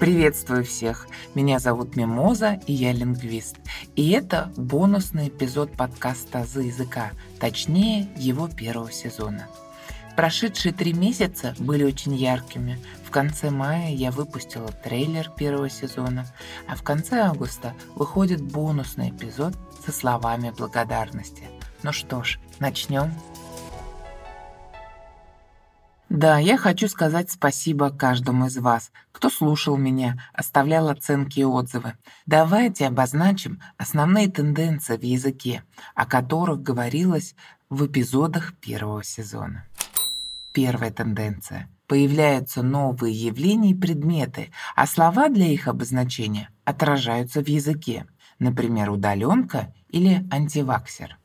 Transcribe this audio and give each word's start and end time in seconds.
Приветствую 0.00 0.62
всех! 0.64 1.08
Меня 1.34 1.58
зовут 1.58 1.96
Мимоза, 1.96 2.60
и 2.66 2.72
я 2.72 2.92
лингвист. 2.92 3.56
И 3.96 4.10
это 4.10 4.52
бонусный 4.56 5.28
эпизод 5.28 5.72
подкаста 5.72 6.44
«За 6.44 6.60
языка», 6.60 7.12
точнее, 7.40 8.08
его 8.16 8.46
первого 8.46 8.92
сезона. 8.92 9.48
Прошедшие 10.14 10.72
три 10.72 10.92
месяца 10.92 11.54
были 11.58 11.82
очень 11.82 12.14
яркими. 12.14 12.78
В 13.04 13.10
конце 13.10 13.50
мая 13.50 13.90
я 13.90 14.10
выпустила 14.10 14.68
трейлер 14.68 15.30
первого 15.30 15.70
сезона, 15.70 16.26
а 16.68 16.76
в 16.76 16.82
конце 16.82 17.20
августа 17.20 17.74
выходит 17.94 18.40
бонусный 18.40 19.10
эпизод 19.10 19.54
со 19.84 19.92
словами 19.92 20.54
благодарности. 20.56 21.44
Ну 21.82 21.92
что 21.92 22.22
ж, 22.22 22.38
начнем. 22.58 23.12
Да, 26.08 26.38
я 26.38 26.56
хочу 26.56 26.86
сказать 26.88 27.32
спасибо 27.32 27.90
каждому 27.90 28.46
из 28.46 28.56
вас, 28.58 28.92
кто 29.10 29.28
слушал 29.28 29.76
меня, 29.76 30.22
оставлял 30.32 30.88
оценки 30.88 31.40
и 31.40 31.44
отзывы. 31.44 31.94
Давайте 32.26 32.86
обозначим 32.86 33.60
основные 33.76 34.30
тенденции 34.30 34.96
в 34.96 35.02
языке, 35.02 35.64
о 35.96 36.06
которых 36.06 36.62
говорилось 36.62 37.34
в 37.68 37.86
эпизодах 37.86 38.54
первого 38.60 39.02
сезона. 39.02 39.64
Первая 40.52 40.92
тенденция. 40.92 41.68
Появляются 41.88 42.62
новые 42.62 43.14
явления 43.14 43.72
и 43.72 43.74
предметы, 43.74 44.52
а 44.76 44.86
слова 44.86 45.28
для 45.28 45.46
их 45.46 45.66
обозначения 45.66 46.50
отражаются 46.64 47.42
в 47.42 47.48
языке. 47.48 48.06
Например, 48.38 48.90
удаленка 48.90 49.74
или 49.88 50.26
антиваксер. 50.30 51.18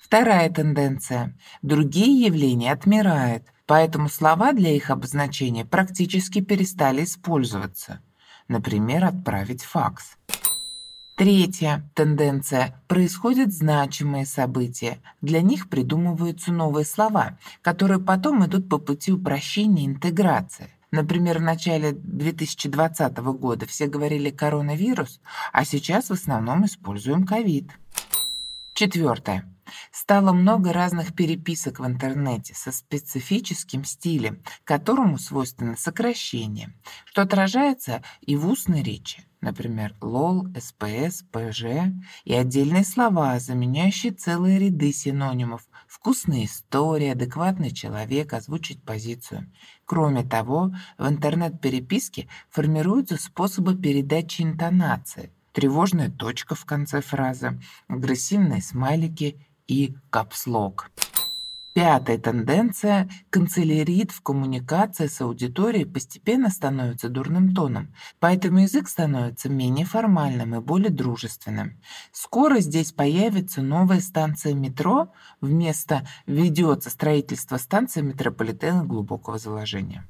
Вторая 0.00 0.50
тенденция. 0.50 1.36
Другие 1.62 2.26
явления 2.26 2.72
отмирают, 2.72 3.51
поэтому 3.66 4.08
слова 4.08 4.52
для 4.52 4.70
их 4.74 4.90
обозначения 4.90 5.64
практически 5.64 6.40
перестали 6.40 7.04
использоваться. 7.04 8.00
Например, 8.48 9.04
отправить 9.04 9.62
факс. 9.62 10.16
Третья 11.16 11.88
тенденция. 11.94 12.82
Происходят 12.88 13.52
значимые 13.52 14.26
события. 14.26 14.98
Для 15.20 15.42
них 15.42 15.68
придумываются 15.68 16.52
новые 16.52 16.84
слова, 16.84 17.38
которые 17.60 18.00
потом 18.00 18.44
идут 18.44 18.68
по 18.68 18.78
пути 18.78 19.12
упрощения 19.12 19.84
и 19.84 19.86
интеграции. 19.86 20.70
Например, 20.90 21.38
в 21.38 21.42
начале 21.42 21.92
2020 21.92 23.16
года 23.18 23.66
все 23.66 23.86
говорили 23.86 24.30
«коронавирус», 24.30 25.20
а 25.52 25.64
сейчас 25.64 26.10
в 26.10 26.12
основном 26.12 26.66
используем 26.66 27.26
«ковид». 27.26 27.70
Четвертое. 28.74 29.44
Стало 29.90 30.32
много 30.32 30.72
разных 30.72 31.14
переписок 31.14 31.80
в 31.80 31.86
интернете 31.86 32.54
со 32.54 32.72
специфическим 32.72 33.84
стилем, 33.84 34.42
которому 34.64 35.18
свойственно 35.18 35.76
сокращение, 35.76 36.74
что 37.04 37.22
отражается 37.22 38.02
и 38.20 38.36
в 38.36 38.46
устной 38.48 38.82
речи. 38.82 39.24
Например, 39.42 39.92
лол, 40.00 40.46
СПС, 40.56 41.24
ПЖ 41.32 41.64
и 42.24 42.32
отдельные 42.32 42.84
слова, 42.84 43.40
заменяющие 43.40 44.12
целые 44.12 44.60
ряды 44.60 44.92
синонимов. 44.92 45.66
Вкусная 45.88 46.44
история, 46.44 47.12
адекватный 47.12 47.72
человек, 47.72 48.32
озвучить 48.34 48.84
позицию. 48.84 49.52
Кроме 49.84 50.22
того, 50.22 50.72
в 50.96 51.08
интернет-переписке 51.08 52.28
формируются 52.50 53.16
способы 53.16 53.76
передачи 53.76 54.42
интонации. 54.42 55.32
Тревожная 55.52 56.08
точка 56.08 56.54
в 56.54 56.64
конце 56.64 57.00
фразы, 57.02 57.60
агрессивные 57.88 58.62
смайлики 58.62 59.44
и 59.66 59.94
капслог. 60.10 60.90
Пятая 61.74 62.18
тенденция– 62.18 63.08
канцелярит 63.30 64.10
в 64.10 64.20
коммуникации 64.20 65.06
с 65.06 65.22
аудиторией 65.22 65.86
постепенно 65.86 66.50
становится 66.50 67.08
дурным 67.08 67.54
тоном, 67.54 67.94
поэтому 68.20 68.58
язык 68.58 68.88
становится 68.88 69.48
менее 69.48 69.86
формальным 69.86 70.54
и 70.54 70.60
более 70.60 70.90
дружественным. 70.90 71.80
Скоро 72.12 72.60
здесь 72.60 72.92
появится 72.92 73.62
новая 73.62 74.00
станция 74.00 74.52
метро, 74.52 75.14
вместо 75.40 76.06
ведется 76.26 76.90
строительство 76.90 77.56
станции 77.56 78.02
метрополитена 78.02 78.84
глубокого 78.84 79.38
заложения. 79.38 80.06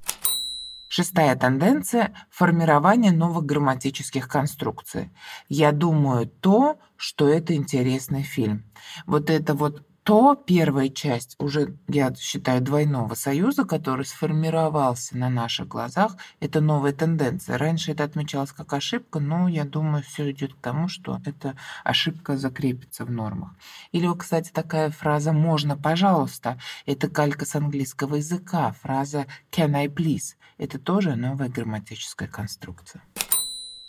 Шестая 0.94 1.34
тенденция– 1.36 2.12
формирование 2.30 3.12
новых 3.12 3.46
грамматических 3.46 4.28
конструкций. 4.28 5.10
Я 5.48 5.72
думаю 5.72 6.26
то, 6.26 6.78
что 6.96 7.30
это 7.30 7.54
интересный 7.54 8.22
фильм. 8.22 8.70
Вот 9.06 9.30
это 9.30 9.54
вот 9.54 9.86
то 10.02 10.34
первая 10.34 10.90
часть 10.90 11.34
уже, 11.38 11.78
я 11.88 12.14
считаю, 12.14 12.60
двойного 12.60 13.14
союза, 13.14 13.64
который 13.64 14.04
сформировался 14.04 15.16
на 15.16 15.30
наших 15.30 15.66
глазах, 15.66 16.18
это 16.40 16.60
новая 16.60 16.92
тенденция. 16.92 17.56
Раньше 17.56 17.92
это 17.92 18.04
отмечалось 18.04 18.52
как 18.52 18.70
ошибка, 18.74 19.18
но 19.18 19.48
я 19.48 19.64
думаю, 19.64 20.02
все 20.02 20.30
идет 20.30 20.52
к 20.52 20.60
тому, 20.60 20.88
что 20.88 21.22
эта 21.24 21.56
ошибка 21.84 22.36
закрепится 22.36 23.06
в 23.06 23.10
нормах. 23.10 23.52
Или, 23.92 24.14
кстати, 24.14 24.50
такая 24.52 24.90
фраза 24.90 25.32
«можно, 25.32 25.74
пожалуйста»– 25.74 26.58
это 26.84 27.08
калька 27.08 27.46
с 27.46 27.54
английского 27.56 28.16
языка. 28.16 28.74
Фраза 28.82 29.24
«can 29.50 29.74
I 29.74 29.86
please»– 29.86 30.34
это 30.58 30.78
тоже 30.78 31.16
новая 31.16 31.48
грамматическая 31.48 32.28
конструкция. 32.28 33.02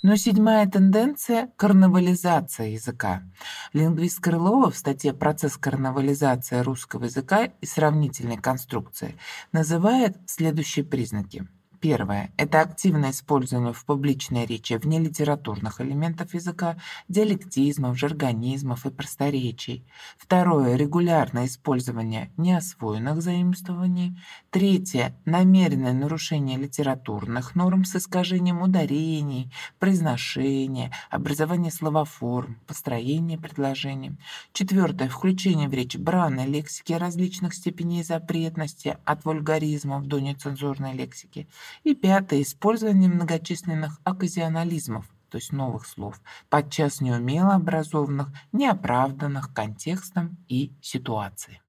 Но 0.01 0.17
седьмая 0.17 0.67
тенденция– 0.67 1.51
карнавализация 1.55 2.67
языка. 2.67 3.23
Лингвист 3.71 4.19
Крылова 4.19 4.69
в 4.69 4.77
статье 4.77 5.13
«Процесс 5.13 5.55
карнавализации 5.55 6.59
русского 6.59 7.05
языка 7.05 7.45
и 7.45 7.65
сравнительной 7.65 8.37
конструкции» 8.37 9.15
называет 9.53 10.17
следующие 10.25 10.83
признаки– 10.83 11.47
Первое– 11.83 12.31
это 12.37 12.61
активное 12.61 13.11
использование 13.11 13.73
в 13.73 13.83
публичной 13.83 14.45
речи 14.45 14.75
внелитературных 14.75 15.81
элементов 15.81 16.33
языка, 16.33 16.77
диалектизмов, 17.09 17.99
жаргонизмов 17.99 18.85
и 18.85 18.89
просторечий. 18.89 19.85
Второе– 20.17 20.75
регулярное 20.77 21.45
использование 21.45 22.31
неосвоенных 22.37 23.21
заимствований. 23.21 24.17
Третье– 24.49 25.13
намеренное 25.25 25.91
нарушение 25.91 26.57
литературных 26.57 27.53
норм 27.53 27.83
с 27.83 27.97
искажением 27.97 28.61
ударений, 28.61 29.51
произношения, 29.77 30.89
образование 31.09 31.69
словоформ, 31.69 32.61
построение 32.65 33.37
предложений. 33.37 34.15
Четвертое– 34.53 35.09
включение 35.09 35.67
в 35.67 35.73
речь 35.73 35.97
бранной 35.97 36.45
лексики 36.45 36.93
различных 36.93 37.53
степеней 37.53 38.03
запретности 38.03 38.95
от 39.03 39.25
вульгаризмов 39.25 40.05
до 40.05 40.21
нецензурной 40.21 40.93
лексики. 40.93 41.49
И 41.83 41.95
пятое– 41.95 42.41
использование 42.43 43.09
многочисленных 43.09 43.99
оказионализмов, 44.03 45.05
то 45.29 45.37
есть 45.37 45.51
новых 45.51 45.85
слов, 45.85 46.21
подчас 46.49 47.01
неумело 47.01 47.55
образованных, 47.55 48.29
неоправданных 48.51 49.53
контекстом 49.53 50.37
и 50.47 50.71
ситуацией. 50.81 51.59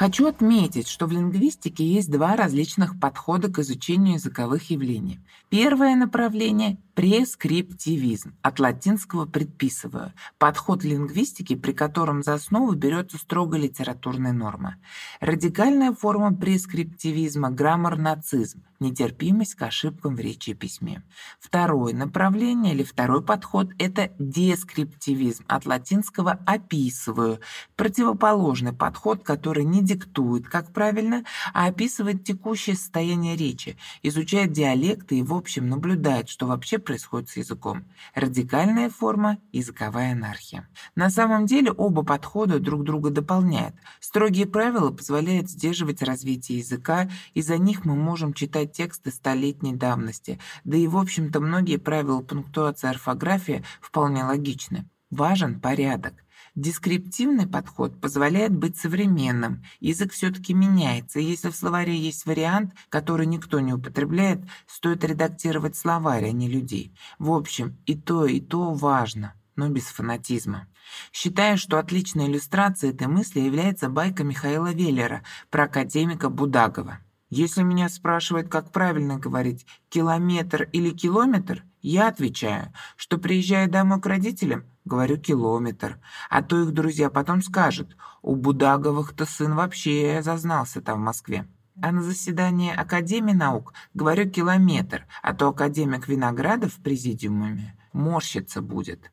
Хочу 0.00 0.28
отметить, 0.28 0.88
что 0.88 1.04
в 1.04 1.12
лингвистике 1.12 1.84
есть 1.84 2.10
два 2.10 2.34
различных 2.34 2.98
подхода 2.98 3.52
к 3.52 3.58
изучению 3.58 4.14
языковых 4.14 4.70
явлений. 4.70 5.20
Первое 5.50 5.94
направление– 5.94 6.78
прескриптивизм, 6.94 8.34
от 8.42 8.58
латинского 8.58 9.26
«предписываю», 9.26 10.12
подход 10.38 10.84
лингвистики, 10.84 11.54
при 11.54 11.72
котором 11.72 12.22
за 12.22 12.34
основу 12.34 12.72
берется 12.74 13.18
строго 13.18 13.56
литературная 13.56 14.32
норма. 14.32 14.76
Радикальная 15.20 15.92
форма 15.92 16.34
прескриптивизма– 16.34 17.50
граммар-нацизм, 17.50 18.62
нетерпимость 18.80 19.54
к 19.54 19.62
ошибкам 19.62 20.16
в 20.16 20.20
речи 20.20 20.50
и 20.50 20.54
письме. 20.54 21.02
Второе 21.38 21.94
направление 21.94 22.74
или 22.74 22.82
второй 22.82 23.22
подход– 23.22 23.68
это 23.78 24.10
дескриптивизм, 24.18 25.44
от 25.46 25.66
латинского 25.66 26.40
«описываю», 26.46 27.40
противоположный 27.76 28.72
подход, 28.72 29.22
который 29.22 29.64
не 29.64 29.82
диктует, 29.82 30.48
как 30.48 30.72
правильно, 30.72 31.24
а 31.52 31.66
описывает 31.66 32.24
текущее 32.24 32.76
состояние 32.76 33.36
речи, 33.36 33.76
изучает 34.02 34.52
диалекты 34.52 35.18
и, 35.18 35.22
в 35.22 35.34
общем, 35.34 35.68
наблюдает, 35.68 36.28
что 36.28 36.46
вообще 36.46 36.79
происходит 36.84 37.28
с 37.28 37.36
языком. 37.36 37.84
Радикальная 38.14 38.90
форма– 38.90 39.38
языковая 39.52 40.12
анархия. 40.12 40.68
На 40.94 41.10
самом 41.10 41.46
деле 41.46 41.72
оба 41.72 42.02
подхода 42.02 42.58
друг 42.58 42.84
друга 42.84 43.10
дополняют. 43.10 43.74
Строгие 44.00 44.46
правила 44.46 44.90
позволяют 44.90 45.48
сдерживать 45.48 46.02
развитие 46.02 46.58
языка, 46.58 47.08
и 47.34 47.42
за 47.42 47.58
них 47.58 47.84
мы 47.84 47.94
можем 47.94 48.32
читать 48.32 48.72
тексты 48.72 49.10
столетней 49.10 49.74
давности, 49.74 50.38
да 50.64 50.76
и, 50.76 50.86
в 50.86 50.96
общем-то, 50.96 51.40
многие 51.40 51.76
правила 51.76 52.20
пунктуации 52.20 52.88
орфографии 52.88 53.64
вполне 53.80 54.24
логичны. 54.24 54.88
Важен 55.10 55.60
порядок. 55.60 56.14
Дескриптивный 56.54 57.46
подход 57.46 58.00
позволяет 58.00 58.54
быть 58.54 58.76
современным. 58.76 59.62
Язык 59.78 60.12
все-таки 60.12 60.52
меняется. 60.52 61.20
Если 61.20 61.50
в 61.50 61.56
словаре 61.56 61.96
есть 61.96 62.26
вариант, 62.26 62.74
который 62.88 63.26
никто 63.26 63.60
не 63.60 63.72
употребляет, 63.72 64.40
стоит 64.66 65.04
редактировать 65.04 65.76
словарь, 65.76 66.26
а 66.26 66.32
не 66.32 66.48
людей. 66.48 66.92
В 67.18 67.30
общем, 67.32 67.76
и 67.86 67.96
то, 67.96 68.26
и 68.26 68.40
то 68.40 68.72
важно. 68.72 69.34
но 69.56 69.68
без 69.68 69.84
фанатизма. 69.84 70.68
Считаю, 71.12 71.58
что 71.58 71.78
отличной 71.78 72.26
иллюстрацией 72.26 72.94
этой 72.94 73.08
мысли 73.08 73.40
является 73.40 73.90
байка 73.90 74.24
Михаила 74.24 74.72
Веллера 74.72 75.22
про 75.50 75.64
академика 75.64 76.30
Будагова. 76.30 77.00
Если 77.28 77.62
меня 77.62 77.88
спрашивают, 77.88 78.48
как 78.48 78.72
правильно 78.72 79.18
говорить, 79.18 79.66
километр 79.88 80.62
или 80.72 80.90
километр, 80.90 81.62
я 81.82 82.08
отвечаю, 82.08 82.72
что 82.96 83.18
приезжая 83.18 83.68
домой 83.68 84.00
к 84.00 84.06
родителям, 84.06 84.64
говорю 84.84 85.16
километр, 85.16 85.98
а 86.28 86.42
то 86.42 86.60
их 86.62 86.72
друзья 86.72 87.10
потом 87.10 87.42
скажут, 87.42 87.96
у 88.22 88.36
Будаговых-то 88.36 89.26
сын 89.26 89.54
вообще 89.54 90.20
зазнался 90.22 90.80
там 90.80 91.00
в 91.00 91.04
Москве. 91.04 91.46
А 91.82 91.92
на 91.92 92.02
заседании 92.02 92.74
Академии 92.74 93.32
наук 93.32 93.72
говорю 93.94 94.28
километр, 94.28 95.06
а 95.22 95.34
то 95.34 95.48
академик 95.48 96.08
Виноградов 96.08 96.74
в 96.74 96.82
президиуме 96.82 97.74
морщиться 97.92 98.60
будет. 98.60 99.10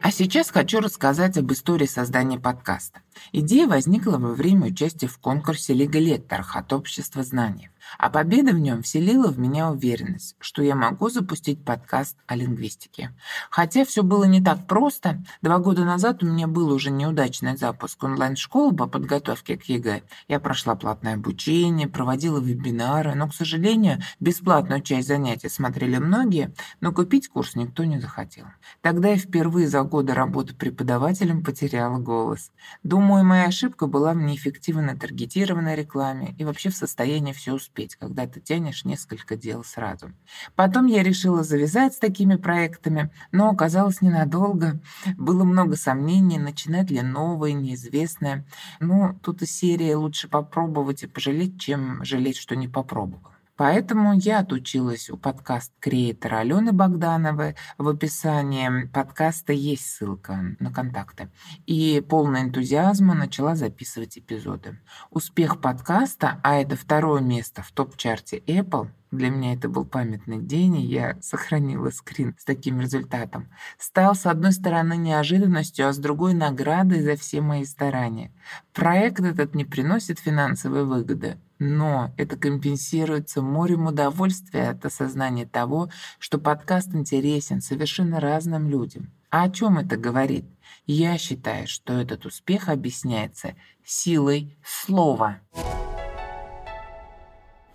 А 0.00 0.10
сейчас 0.10 0.50
хочу 0.50 0.80
рассказать 0.80 1.36
об 1.36 1.52
истории 1.52 1.84
создания 1.84 2.38
подкаста. 2.38 3.00
Идея 3.32 3.66
возникла 3.66 4.16
во 4.16 4.32
время 4.32 4.68
участия 4.68 5.06
в 5.06 5.18
конкурсе 5.18 5.74
Лига 5.74 5.98
лекторов 5.98 6.56
от 6.56 6.72
Общества 6.72 7.22
знаний. 7.24 7.68
А 7.96 8.10
победа 8.10 8.52
в 8.52 8.58
нем 8.58 8.82
вселила 8.82 9.28
в 9.28 9.38
меня 9.38 9.70
уверенность, 9.70 10.36
что 10.40 10.62
я 10.62 10.74
могу 10.74 11.08
запустить 11.08 11.64
подкаст 11.64 12.16
о 12.26 12.36
лингвистике. 12.36 13.14
Хотя 13.50 13.84
все 13.84 14.02
было 14.02 14.24
не 14.24 14.42
так 14.42 14.66
просто. 14.66 15.22
Два 15.40 15.58
года 15.58 15.84
назад 15.84 16.22
у 16.22 16.26
меня 16.26 16.46
был 16.46 16.70
уже 16.70 16.90
неудачный 16.90 17.56
запуск 17.56 18.02
онлайн-школы 18.04 18.76
по 18.76 18.86
подготовке 18.86 19.56
к 19.56 19.64
ЕГЭ. 19.64 20.02
Я 20.28 20.40
прошла 20.40 20.74
платное 20.74 21.14
обучение, 21.14 21.88
проводила 21.88 22.38
вебинары, 22.38 23.14
но, 23.14 23.28
к 23.28 23.34
сожалению, 23.34 24.00
бесплатную 24.20 24.82
часть 24.82 25.08
занятий 25.08 25.48
смотрели 25.48 25.96
многие, 25.98 26.52
но 26.80 26.92
купить 26.92 27.28
курс 27.28 27.54
никто 27.54 27.84
не 27.84 28.00
захотел. 28.00 28.46
Тогда 28.82 29.08
я 29.08 29.16
впервые 29.16 29.68
за 29.68 29.82
годы 29.82 30.12
работы 30.14 30.54
преподавателем 30.54 31.42
потеряла 31.42 31.98
голос. 31.98 32.50
Думаю, 32.82 33.24
моя 33.24 33.46
ошибка 33.46 33.86
была 33.86 34.12
в 34.12 34.18
неэффективно 34.18 34.98
таргетированной 34.98 35.76
рекламе 35.76 36.34
и 36.38 36.44
вообще 36.44 36.70
в 36.70 36.76
состоянии 36.76 37.32
все 37.32 37.54
успеть 37.54 37.77
успеть, 37.78 37.96
когда 37.96 38.26
ты 38.26 38.40
тянешь 38.40 38.84
несколько 38.84 39.36
дел 39.36 39.62
сразу. 39.64 40.12
Потом 40.56 40.86
я 40.86 41.02
решила 41.02 41.42
завязать 41.44 41.94
с 41.94 41.98
такими 41.98 42.36
проектами, 42.36 43.10
но 43.32 43.50
оказалось 43.50 44.02
ненадолго. 44.02 44.80
Было 45.16 45.44
много 45.44 45.76
сомнений, 45.76 46.38
начинать 46.38 46.90
ли 46.90 47.02
новое, 47.02 47.52
неизвестное. 47.52 48.44
Ну, 48.80 49.18
тут 49.22 49.42
и 49.42 49.46
серия 49.46 49.96
«Лучше 49.96 50.28
попробовать 50.28 51.04
и 51.04 51.06
пожалеть, 51.06 51.60
чем 51.60 52.04
жалеть, 52.04 52.36
что 52.36 52.56
не 52.56 52.68
попробовал». 52.68 53.37
Поэтому 53.58 54.14
я 54.14 54.38
отучилась 54.38 55.10
у 55.10 55.16
подкаст-креатора 55.16 56.38
Алены 56.38 56.70
Богдановой. 56.72 57.56
В 57.76 57.88
описании 57.88 58.86
подкаста 58.86 59.52
есть 59.52 59.84
ссылка 59.84 60.56
на 60.60 60.72
контакты. 60.72 61.28
И 61.66 62.00
полный 62.08 62.42
энтузиазма 62.42 63.14
начала 63.14 63.56
записывать 63.56 64.16
эпизоды. 64.16 64.78
Успех 65.10 65.60
подкаста, 65.60 66.40
а 66.44 66.54
это 66.54 66.76
второе 66.76 67.20
место 67.20 67.64
в 67.64 67.72
топ-чарте 67.72 68.38
Apple, 68.46 68.90
для 69.10 69.30
меня 69.30 69.54
это 69.54 69.68
был 69.68 69.84
памятный 69.84 70.38
день, 70.38 70.76
и 70.76 70.86
я 70.86 71.16
сохранила 71.20 71.90
скрин 71.90 72.34
с 72.38 72.44
таким 72.44 72.80
результатом. 72.80 73.48
Стал, 73.78 74.14
с 74.14 74.26
одной 74.26 74.52
стороны, 74.52 74.96
неожиданностью, 74.96 75.88
а 75.88 75.92
с 75.92 75.98
другой— 75.98 76.34
наградой 76.34 77.02
за 77.02 77.16
все 77.16 77.40
мои 77.40 77.64
старания. 77.64 78.32
Проект 78.74 79.20
этот 79.20 79.54
не 79.54 79.64
приносит 79.64 80.18
финансовой 80.18 80.84
выгоды, 80.84 81.38
но 81.58 82.12
это 82.16 82.36
компенсируется 82.36 83.42
морем 83.42 83.86
удовольствия 83.86 84.70
от 84.70 84.84
осознания 84.84 85.46
того, 85.46 85.90
что 86.18 86.38
подкаст 86.38 86.94
интересен 86.94 87.60
совершенно 87.60 88.20
разным 88.20 88.68
людям. 88.68 89.10
А 89.30 89.44
о 89.44 89.50
чем 89.50 89.78
это 89.78 89.96
говорит? 89.96 90.46
Я 90.86 91.18
считаю, 91.18 91.66
что 91.66 91.94
этот 91.94 92.24
успех 92.24 92.68
объясняется 92.68 93.54
силой 93.84 94.56
слова. 94.64 95.40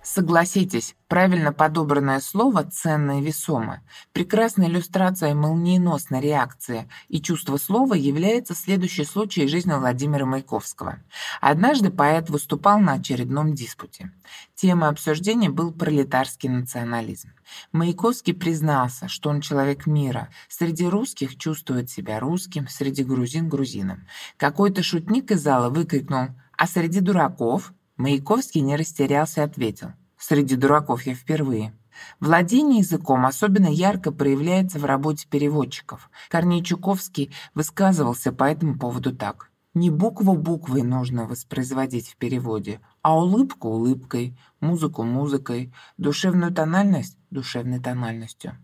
Согласитесь, 0.04 0.96
правильно 1.08 1.54
подобранное 1.54 2.20
слово 2.20 2.66
ценно 2.66 3.22
и 3.22 3.24
весомо. 3.24 3.82
Прекрасной 4.12 4.68
иллюстрацией 4.68 5.34
молниеносной 5.34 6.20
реакции 6.20 6.90
и 7.08 7.22
чувства 7.22 7.56
слова 7.56 7.94
является 7.94 8.54
следующий 8.54 9.06
случай 9.06 9.46
из 9.46 9.52
жизни 9.52 9.72
Владимира 9.72 10.26
Маяковского. 10.26 11.00
Однажды 11.40 11.90
поэт 11.90 12.30
выступал 12.30 12.80
на 12.80 12.94
очередном 12.94 13.54
диспуте. 13.54 14.12
Темой 14.56 14.90
обсуждения 14.90 15.50
был 15.50 15.72
пролетарский 15.72 16.50
национализм. 16.50 17.30
Маяковский 17.72 18.34
признался, 18.34 19.08
что 19.08 19.30
он 19.30 19.40
человек 19.40 19.86
мира. 19.86 20.28
Среди 20.50 20.86
русских 20.86 21.38
чувствует 21.38 21.90
себя 21.90 22.20
русским, 22.20 22.68
среди 22.68 23.06
грузин– 23.06 23.48
грузином. 23.50 24.06
Какой-то 24.36 24.84
шутник 24.84 25.32
из 25.32 25.42
зала 25.42 25.70
выкрикнул 25.70 26.28
«А 26.58 26.68
среди 26.68 27.00
дураков?» 27.00 27.74
Маяковский 28.04 28.60
не 28.60 28.76
растерялся 28.76 29.40
и 29.40 29.44
ответил. 29.46 29.94
«Среди 30.18 30.58
дураков 30.58 31.04
я 31.04 31.16
впервые». 31.16 31.74
Владение 32.20 32.80
языком 32.80 33.26
особенно 33.26 33.68
ярко 33.68 34.12
проявляется 34.12 34.78
в 34.78 34.84
работе 34.84 35.26
переводчиков. 35.30 36.10
Корней 36.30 36.62
Чуковский 36.62 37.32
высказывался 37.56 38.34
по 38.34 38.44
этому 38.44 38.78
поводу 38.78 39.16
так. 39.16 39.52
Не 39.74 39.90
букву 39.90 40.34
буквой 40.36 40.82
нужно 40.82 41.28
воспроизводить 41.28 42.10
в 42.10 42.18
переводе, 42.18 42.82
а 43.02 43.18
улыбку 43.18 43.70
улыбкой, 43.70 44.38
музыку 44.60 45.04
музыкой, 45.04 45.72
душевную 45.98 46.54
тональность 46.54 47.18
душевной 47.32 47.80
тональностью. 47.80 48.58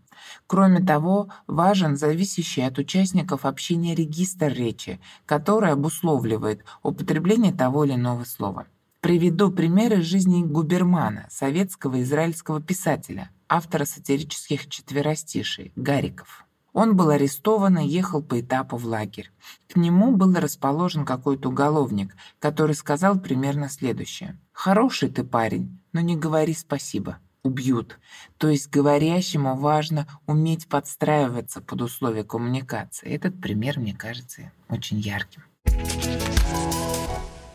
Кроме 0.46 0.80
того, 0.80 1.30
важен 1.46 1.96
зависящий 1.96 2.66
от 2.66 2.76
участников 2.76 3.46
общения 3.46 3.94
регистр 3.94 4.48
речи, 4.48 5.00
который 5.24 5.72
обусловливает 5.72 6.62
употребление 6.82 7.54
того 7.54 7.86
или 7.86 7.94
иного 7.94 8.24
слова. 8.24 8.66
Приведу 9.00 9.50
примеры 9.50 10.02
жизни 10.02 10.42
Губермана, 10.42 11.26
советского 11.30 12.02
израильского 12.02 12.60
писателя, 12.60 13.30
автора 13.48 13.86
сатирических 13.86 14.68
четверостишей, 14.68 15.72
Гариков. 15.74 16.44
Он 16.74 16.94
был 16.94 17.08
арестован 17.08 17.78
и 17.78 17.88
ехал 17.88 18.22
по 18.22 18.38
этапу 18.42 18.76
в 18.76 18.84
лагерь. 18.84 19.32
К 19.72 19.76
нему 19.76 20.14
был 20.14 20.34
расположен 20.34 21.06
какой-то 21.06 21.48
уголовник, 21.48 22.14
который 22.38 22.74
сказал 22.74 23.18
примерно 23.18 23.70
следующее. 23.70 24.38
«Хороший 24.52 25.08
ты 25.08 25.24
парень, 25.24 25.80
но 25.94 26.00
не 26.00 26.14
говори 26.14 26.52
спасибо. 26.52 27.18
Убьют». 27.42 27.98
То 28.36 28.48
есть 28.48 28.68
говорящему 28.68 29.56
важно 29.56 30.06
уметь 30.26 30.68
подстраиваться 30.68 31.62
под 31.62 31.80
условия 31.80 32.22
коммуникации. 32.22 33.08
Этот 33.08 33.40
пример, 33.40 33.80
мне 33.80 33.94
кажется, 33.94 34.52
очень 34.68 34.98
ярким. 34.98 35.42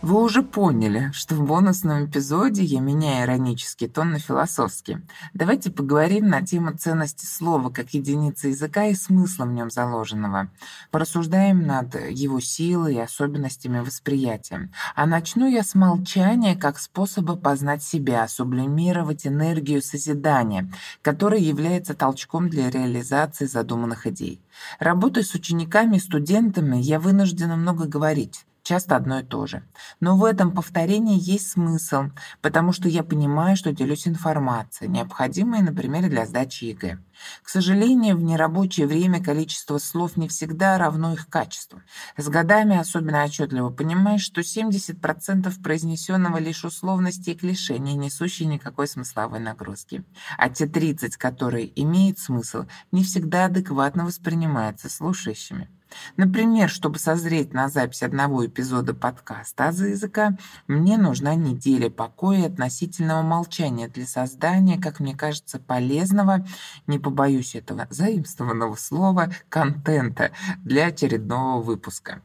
Вы 0.06 0.22
уже 0.22 0.44
поняли, 0.44 1.10
что 1.14 1.34
в 1.34 1.44
бонусном 1.48 2.06
эпизоде 2.06 2.62
я 2.62 2.80
меняю 2.80 3.26
иронический 3.26 3.88
тон 3.88 4.12
на 4.12 4.20
философский. 4.20 5.00
Давайте 5.34 5.72
поговорим 5.72 6.30
на 6.30 6.44
тему 6.44 6.78
ценности 6.78 7.26
слова 7.26 7.72
как 7.72 7.96
единицы 7.96 8.50
языка 8.50 8.86
и 8.86 8.94
смысла 8.94 9.46
в 9.46 9.52
нем 9.52 9.72
заложенного. 9.72 10.52
Порассуждаем 10.92 11.66
над 11.66 11.96
его 12.12 12.40
силой 12.40 12.94
и 12.94 13.00
особенностями 13.00 13.80
восприятия. 13.80 14.70
А 14.94 15.08
начну 15.08 15.48
я 15.48 15.64
с 15.64 15.74
молчания 15.74 16.56
как 16.56 16.78
способа 16.78 17.36
познать 17.36 17.82
себя, 17.82 18.28
сублимировать 18.28 19.26
энергию 19.26 19.82
созидания, 19.82 20.72
которая 21.02 21.40
является 21.40 21.96
толчком 21.96 22.48
для 22.48 22.70
реализации 22.70 23.46
задуманных 23.46 24.06
идей. 24.06 24.40
Работая 24.78 25.24
с 25.24 25.34
учениками 25.34 25.96
и 25.96 26.00
студентами, 26.00 26.78
я 26.78 27.00
вынуждена 27.00 27.56
много 27.56 27.88
говорить 27.88 28.46
часто 28.66 28.96
одно 28.96 29.20
и 29.20 29.24
то 29.24 29.46
же. 29.46 29.64
Но 30.00 30.18
в 30.18 30.26
этом 30.26 30.52
повторении 30.52 31.18
есть 31.22 31.52
смысл, 31.52 32.06
потому 32.42 32.74
что 32.74 32.90
я 32.90 33.04
понимаю, 33.04 33.56
что 33.56 33.72
делюсь 33.72 34.08
информацией, 34.08 34.90
необходимой, 34.90 35.62
например, 35.62 36.10
для 36.10 36.26
сдачи 36.26 36.66
ЕГЭ. 36.66 36.98
К 37.44 37.50
сожалению, 37.50 38.18
в 38.18 38.24
нерабочее 38.24 38.88
время 38.88 39.24
количество 39.24 39.78
слов 39.78 40.18
не 40.18 40.28
всегда 40.28 40.78
равно 40.78 41.14
их 41.14 41.30
качеству. 41.30 41.82
С 42.18 42.28
годами 42.28 42.76
особенно 42.78 43.24
отчетливо 43.24 43.70
понимаешь, 43.70 44.24
что 44.24 44.42
70% 44.42 45.62
произнесенного 45.64 46.38
лишь 46.38 46.66
условности 46.66 47.30
и 47.30 47.36
клише, 47.36 47.78
не 47.78 47.94
несущие 47.94 48.50
никакой 48.50 48.88
смысловой 48.88 49.40
нагрузки. 49.40 50.04
А 50.38 50.50
те 50.50 50.66
30, 50.66 51.16
которые 51.18 51.72
имеют 51.82 52.20
смысл, 52.20 52.66
не 52.92 53.04
всегда 53.04 53.46
адекватно 53.46 54.06
воспринимаются 54.06 54.90
слушающими. 54.90 55.70
Например, 56.18 56.70
чтобы 56.70 57.00
созреть 57.00 57.54
на 57.54 57.70
запись 57.70 58.04
одного 58.04 58.46
эпизода 58.46 58.94
подкаста 58.94 59.68
«Аза 59.68 59.88
языка», 59.88 60.38
мне 60.68 60.98
нужна 60.98 61.36
неделя 61.36 61.90
покоя 61.90 62.40
и 62.40 62.46
относительного 62.46 63.22
молчания 63.22 63.88
для 63.88 64.06
создания, 64.06 64.80
как 64.80 65.00
мне 65.00 65.16
кажется, 65.16 65.60
полезного, 65.60 66.46
не 66.88 67.00
побоюсь 67.00 67.56
этого 67.56 67.88
заимствованного 67.90 68.76
слова, 68.76 69.32
контента 69.50 70.32
для 70.64 70.88
очередного 70.88 71.62
выпуска. 71.62 72.22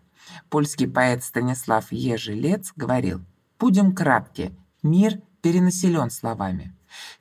Польский 0.48 0.86
поэт 0.86 1.24
Станислав 1.24 1.90
Ежелец 1.92 2.72
говорил 2.76 3.20
«Будем 3.58 3.94
кратки, 3.94 4.54
мир 4.82 5.20
перенаселен 5.42 6.10
словами». 6.10 6.74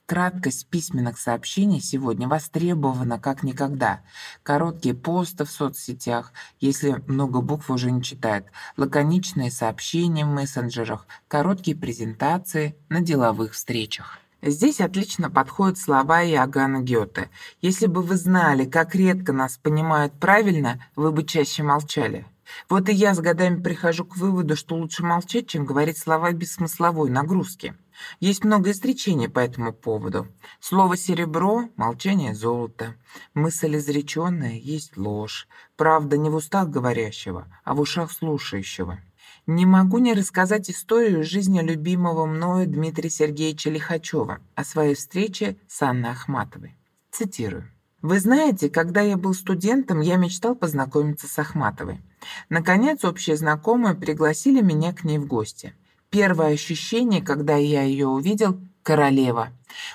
Краткость 0.06 0.68
письменных 0.68 1.20
сообщений 1.20 1.82
сегодня 1.82 2.28
востребована 2.28 3.20
как 3.20 3.44
никогда. 3.44 4.02
Короткие 4.44 4.96
посты 4.96 5.46
в 5.46 5.52
соцсетях, 5.52 6.34
если 6.60 7.02
много 7.08 7.42
букв 7.42 7.70
уже 7.70 7.92
не 7.92 8.02
читает, 8.02 8.48
лаконичные 8.78 9.52
сообщения 9.52 10.26
в 10.26 10.30
мессенджерах, 10.30 11.06
короткие 11.28 11.78
презентации 11.78 12.76
на 12.90 13.02
деловых 13.02 13.54
встречах. 13.54 14.20
Здесь 14.42 14.80
отлично 14.80 15.30
подходят 15.30 15.78
слова 15.78 16.24
Иоганна 16.24 16.80
Гёте. 16.80 17.30
«Если 17.62 17.88
бы 17.88 18.02
вы 18.02 18.16
знали, 18.16 18.64
как 18.64 18.96
редко 18.96 19.34
нас 19.34 19.58
понимают 19.58 20.14
правильно, 20.14 20.80
вы 20.96 21.12
бы 21.12 21.26
чаще 21.26 21.62
молчали». 21.62 22.26
Вот 22.70 22.90
и 22.90 22.94
я 22.94 23.14
с 23.14 23.20
годами 23.20 23.62
прихожу 23.62 24.06
к 24.06 24.18
выводу, 24.18 24.56
что 24.56 24.76
лучше 24.76 25.04
молчать, 25.04 25.48
чем 25.48 25.66
говорить 25.66 25.98
слова 25.98 26.32
без 26.32 26.54
смысловой 26.54 27.10
нагрузки. 27.10 27.76
Есть 28.20 28.44
много 28.44 28.72
изречений 28.72 29.28
по 29.28 29.40
этому 29.40 29.74
поводу. 29.74 30.28
Слово 30.60 30.96
«серебро»– 30.98 31.70
молчание 31.76 32.34
золото. 32.34 32.96
Мысль 33.34 33.76
изреченная 33.76 34.54
есть 34.54 34.98
ложь. 34.98 35.48
Правда 35.76 36.18
не 36.18 36.30
в 36.30 36.36
устах 36.36 36.70
говорящего, 36.70 37.48
а 37.64 37.74
в 37.74 37.82
ушах 37.82 38.12
слушающего. 38.12 39.00
Не 39.48 39.66
могу 39.66 39.98
не 39.98 40.14
рассказать 40.14 40.70
историю 40.70 41.24
жизни 41.24 41.60
любимого 41.62 42.26
мною 42.26 42.68
Дмитрия 42.68 43.10
Сергеевича 43.10 43.70
Лихачева 43.70 44.40
о 44.56 44.64
своей 44.64 44.96
встрече 44.96 45.58
с 45.68 45.82
Анной 45.82 46.12
Ахматовой. 46.12 46.78
Цитирую. 47.12 47.70
«Вы 48.02 48.20
знаете, 48.20 48.70
когда 48.70 49.02
я 49.02 49.18
был 49.18 49.34
студентом, 49.34 50.00
я 50.00 50.16
мечтал 50.16 50.56
познакомиться 50.56 51.28
с 51.28 51.38
Ахматовой. 51.38 52.02
Наконец, 52.50 53.04
общие 53.04 53.36
знакомые 53.36 53.96
пригласили 53.96 54.62
меня 54.62 54.94
к 54.94 55.04
ней 55.04 55.18
в 55.18 55.28
гости. 55.28 55.74
Первое 56.10 56.54
ощущение, 56.54 57.22
когда 57.22 57.56
я 57.56 57.84
ее 57.84 58.08
увидел– 58.08 58.60
королева. 58.84 59.50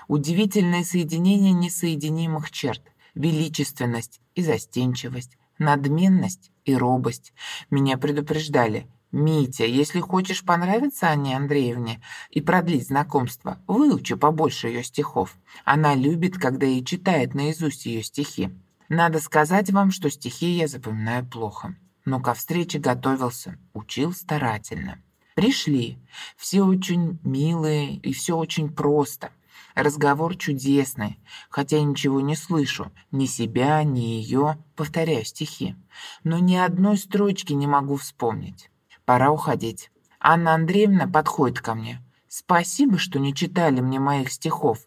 Удивительное 0.07 0.85
соединение 0.85 1.53
несоединимых 1.53 2.51
черт, 2.51 2.83
величественность 3.15 4.21
и 4.35 4.43
застенчивость, 4.43 5.37
надменность 5.59 6.51
и 6.65 6.77
робость. 6.77 7.33
Меня 7.71 7.97
предупреждали. 7.97 8.87
«Митя, 9.17 9.65
если 9.65 10.01
хочешь 10.01 10.45
понравиться 10.45 11.09
Анне 11.09 11.37
Андреевне 11.37 12.03
и 12.31 12.41
продлить 12.41 12.89
знакомство, 12.89 13.59
выучи 13.67 14.17
побольше 14.17 14.69
ее 14.69 14.83
стихов. 14.83 15.37
Она 15.65 15.95
любит, 15.95 16.37
когда 16.39 16.67
ей 16.67 16.85
читает 16.85 17.35
наизусть 17.35 17.87
ее 17.87 18.03
стихи. 18.03 18.51
Надо 18.89 19.21
сказать 19.21 19.71
вам, 19.71 19.91
что 19.93 20.11
стихи 20.11 20.47
я 20.47 20.69
запоминаю 20.69 21.25
плохо 21.25 21.77
но 22.05 22.21
ко 22.21 22.35
встрече 22.35 22.79
готовился, 22.79 23.59
учил 23.73 24.13
старательно. 24.13 25.01
Пришли, 25.35 25.99
все 26.37 26.63
очень 26.63 27.19
милые 27.25 27.97
и 27.97 28.13
все 28.13 28.37
очень 28.37 28.73
просто. 28.73 29.31
Разговор 29.75 30.37
чудесный, 30.37 31.19
хотя 31.49 31.81
ничего 31.81 32.21
не 32.21 32.37
слышу, 32.37 32.93
ни 33.11 33.27
себя, 33.27 33.83
ни 33.83 34.01
ее, 34.01 34.59
повторяю 34.77 35.25
стихи. 35.25 35.75
Но 36.23 36.39
ни 36.39 36.55
одной 36.55 36.97
строчки 36.97 37.53
не 37.53 37.67
могу 37.67 37.97
вспомнить. 37.97 38.71
Пора 39.05 39.31
уходить. 39.31 39.91
Анна 40.19 40.55
Андреевна 40.55 41.07
подходит 41.07 41.61
ко 41.61 41.75
мне. 41.75 42.01
Спасибо, 42.29 42.99
что 42.99 43.19
не 43.19 43.35
читали 43.35 43.81
мне 43.81 44.01
моих 44.01 44.33
стихов. 44.33 44.79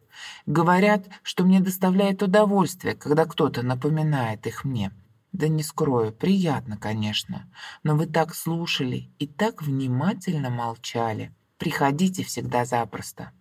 Говорят, 0.45 1.05
что 1.21 1.43
мне 1.43 1.59
доставляет 1.59 2.24
удовольствие, 2.24 2.95
когда 2.95 3.25
кто-то 3.25 3.62
напоминает 3.62 4.47
их 4.47 4.65
мне. 4.65 4.91
Да 5.31 5.47
не 5.47 5.62
скрою, 5.62 6.12
приятно, 6.12 6.77
конечно, 6.77 7.47
но 7.83 7.95
вы 7.95 8.07
так 8.07 8.33
слушали 8.33 9.12
и 9.19 9.27
так 9.27 9.62
внимательно 9.62 10.50
молчали. 10.50 11.33
Приходите 11.57 12.24
всегда 12.24 12.65
запросто. 12.65 13.31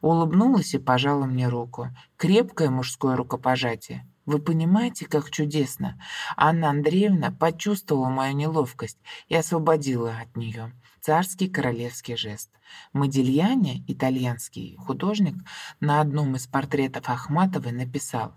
Улыбнулась 0.00 0.74
и 0.74 0.78
пожала 0.78 1.24
мне 1.24 1.48
руку. 1.48 1.88
Крепкое 2.16 2.70
мужское 2.70 3.16
рукопожатие. 3.16 4.06
Вы 4.24 4.38
понимаете, 4.38 5.06
как 5.06 5.30
чудесно? 5.30 6.00
Анна 6.36 6.70
Андреевна 6.70 7.32
почувствовала 7.32 8.08
мою 8.08 8.34
неловкость 8.34 8.98
и 9.28 9.34
освободила 9.34 10.16
от 10.20 10.36
нее. 10.36 10.72
Царский 11.00 11.48
королевский 11.48 12.16
жест. 12.16 12.50
Модильяне, 12.92 13.82
итальянский 13.88 14.76
художник, 14.76 15.34
на 15.80 16.00
одном 16.00 16.36
из 16.36 16.46
портретов 16.46 17.08
Ахматовой 17.08 17.72
написал 17.72 18.34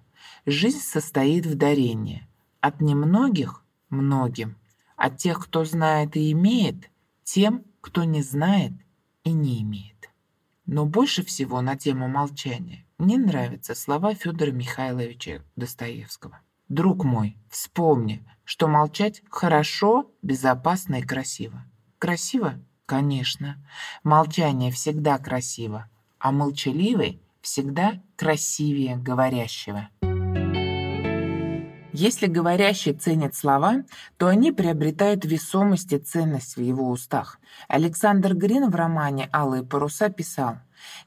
«Жизнь 0.48 0.82
состоит 0.82 1.46
в 1.46 1.56
дарении. 1.56 2.28
От 2.62 2.82
немногих– 2.82 3.64
многим, 3.90 4.58
от 4.98 5.18
тех, 5.18 5.44
кто 5.44 5.64
знает 5.66 6.18
и 6.18 6.32
имеет, 6.32 6.90
тем, 7.24 7.64
кто 7.82 8.04
не 8.04 8.24
знает 8.24 8.74
и 9.24 9.32
не 9.32 9.62
имеет. 9.62 10.10
Но 10.66 10.88
больше 10.88 11.24
всего 11.24 11.62
на 11.62 11.78
тему 11.78 12.08
молчания 12.08 12.85
мне 12.98 13.18
нравятся 13.18 13.76
слова 13.76 14.14
Федора 14.14 14.52
Михайловича 14.52 15.42
Достоевского. 15.56 16.40
«Друг 16.70 17.04
мой, 17.04 17.38
вспомни, 17.50 18.26
что 18.44 18.68
молчать 18.68 19.22
хорошо, 19.30 20.12
безопасно 20.22 20.96
и 20.96 21.02
красиво». 21.02 21.66
Красиво? 22.00 22.56
Конечно. 22.86 23.58
Молчание 24.04 24.72
всегда 24.72 25.18
красиво, 25.18 25.90
а 26.20 26.32
молчаливый 26.32 27.22
всегда 27.42 28.02
красивее 28.16 28.98
говорящего. 28.98 29.90
Если 31.94 32.28
говорящий 32.28 32.94
ценит 32.94 33.36
слова, 33.36 33.86
то 34.18 34.28
они 34.28 34.52
приобретают 34.52 35.24
весомость 35.24 35.94
и 35.94 35.98
ценность 35.98 36.58
в 36.58 36.62
его 36.62 36.90
устах. 36.90 37.40
Александр 37.70 38.36
Грин 38.36 38.70
в 38.70 38.76
романе 38.76 39.30
«Алые 39.32 39.64
паруса» 39.64 40.10
писал 40.10 40.58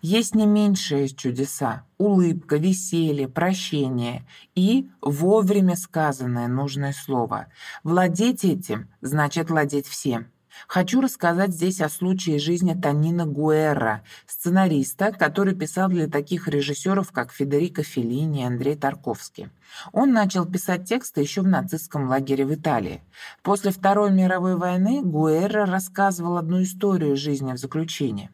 «Есть 0.01 0.35
не 0.35 0.47
меньшие 0.47 1.09
чудеса– 1.09 1.85
улыбка, 1.99 2.57
веселье, 2.57 3.29
прощение 3.29 4.25
и 4.55 4.89
вовремя 5.01 5.77
сказанное 5.77 6.49
нужное 6.49 6.93
слово. 6.93 7.47
Владеть 7.85 8.45
этим– 8.45 8.89
значит 9.01 9.51
владеть 9.51 9.87
всем». 9.87 10.29
Хочу 10.67 11.01
рассказать 11.01 11.53
здесь 11.53 11.81
о 11.81 11.89
случае 11.89 12.39
жизни 12.39 12.75
Танина 12.75 13.27
Гуэра, 13.27 14.03
сценариста, 14.27 15.13
который 15.13 15.55
писал 15.55 15.89
для 15.89 16.09
таких 16.09 16.49
режиссеров, 16.49 17.13
как 17.13 17.33
Федерико 17.33 17.83
Феллини 17.83 18.43
и 18.43 18.45
Андрей 18.45 18.75
Тарковский. 18.75 19.51
Он 19.93 20.13
начал 20.13 20.47
писать 20.47 20.89
тексты 20.89 21.21
еще 21.21 21.43
в 21.43 21.47
нацистском 21.47 22.09
лагере 22.09 22.45
в 22.45 22.55
Италии. 22.55 23.03
После 23.43 23.71
Второй 23.71 24.11
мировой 24.11 24.57
войны 24.57 25.03
Гуэра 25.03 25.67
рассказывал 25.67 26.37
одну 26.39 26.63
историю 26.63 27.17
жизни 27.17 27.53
в 27.53 27.59
заключении. 27.59 28.31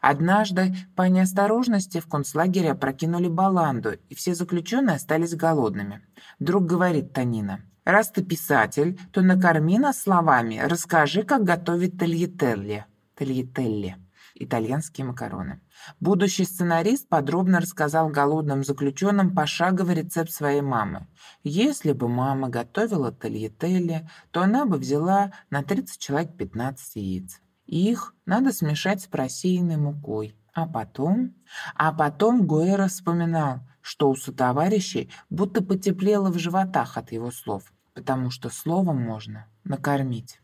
Однажды 0.00 0.74
по 0.96 1.02
неосторожности 1.02 2.00
в 2.00 2.08
концлагере 2.08 2.72
опрокинули 2.72 3.28
баланду, 3.28 3.92
и 4.08 4.14
все 4.14 4.34
заключенные 4.34 4.96
остались 4.96 5.34
голодными. 5.34 6.02
Друг 6.38 6.64
говорит 6.66 7.12
Танина, 7.12 7.62
Раз 7.88 8.10
ты 8.10 8.22
писатель, 8.22 9.00
то 9.12 9.22
накорми 9.22 9.78
нас 9.78 10.02
словами, 10.02 10.60
расскажи, 10.62 11.22
как 11.22 11.44
готовить 11.44 11.98
тольятелли. 11.98 12.84
Тольятелли. 13.14 13.96
Итальянские 14.34 15.06
макароны. 15.06 15.62
Будущий 15.98 16.44
сценарист 16.44 17.08
подробно 17.08 17.60
рассказал 17.60 18.10
голодным 18.10 18.62
заключенным 18.62 19.34
пошаговый 19.34 19.94
рецепт 19.94 20.30
своей 20.30 20.60
мамы. 20.60 21.06
Если 21.44 21.92
бы 21.92 22.08
мама 22.08 22.50
готовила 22.50 23.10
тольятелли, 23.10 24.06
то 24.32 24.42
она 24.42 24.66
бы 24.66 24.76
взяла 24.76 25.32
на 25.48 25.62
30 25.62 25.98
человек 25.98 26.36
15 26.36 26.96
яиц. 26.96 27.40
Их 27.68 28.14
надо 28.26 28.52
смешать 28.52 29.02
с 29.02 29.06
просеянной 29.06 29.76
мукой. 29.76 30.34
А 30.52 30.66
потом... 30.66 31.36
А 31.76 31.92
потом 31.92 32.46
Гуэра 32.46 32.88
вспоминал, 32.88 33.60
что 33.80 34.10
у 34.10 34.16
сотоварищей 34.16 35.12
будто 35.30 35.62
потеплело 35.62 36.30
в 36.32 36.38
животах 36.38 36.96
от 36.96 37.12
его 37.12 37.30
слов 37.30 37.72
потому 37.98 38.30
что 38.30 38.48
словом 38.48 39.02
можно 39.02 39.48
накормить. 39.64 40.40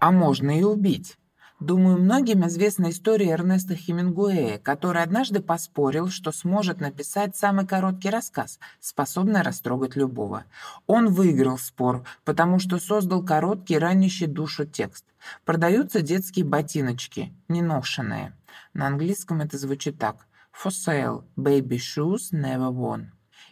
А 0.00 0.10
можно 0.10 0.58
и 0.58 0.62
убить. 0.62 1.18
Думаю, 1.60 1.98
многим 1.98 2.46
известна 2.46 2.88
история 2.88 3.32
Эрнеста 3.32 3.74
Хемингуэя, 3.76 4.56
который 4.56 5.02
однажды 5.02 5.40
поспорил, 5.40 6.08
что 6.08 6.32
сможет 6.32 6.80
написать 6.80 7.36
самый 7.36 7.66
короткий 7.66 8.08
рассказ, 8.08 8.58
способный 8.80 9.42
растрогать 9.42 9.94
любого. 9.94 10.44
Он 10.86 11.08
выиграл 11.08 11.58
спор, 11.58 12.02
потому 12.24 12.60
что 12.60 12.78
создал 12.78 13.22
короткий, 13.22 13.76
ранящий 13.76 14.26
душу 14.26 14.64
текст. 14.64 15.04
Продаются 15.44 16.00
детские 16.00 16.46
ботиночки, 16.46 17.34
неношенные. 17.48 18.34
На 18.72 18.86
английском 18.86 19.42
это 19.42 19.58
звучит 19.58 19.98
так. 19.98 20.26
For 20.52 20.70
sale, 20.70 21.24
baby 21.36 21.76
shoes 21.76 22.32
never 22.32 22.72
worn. 22.72 23.08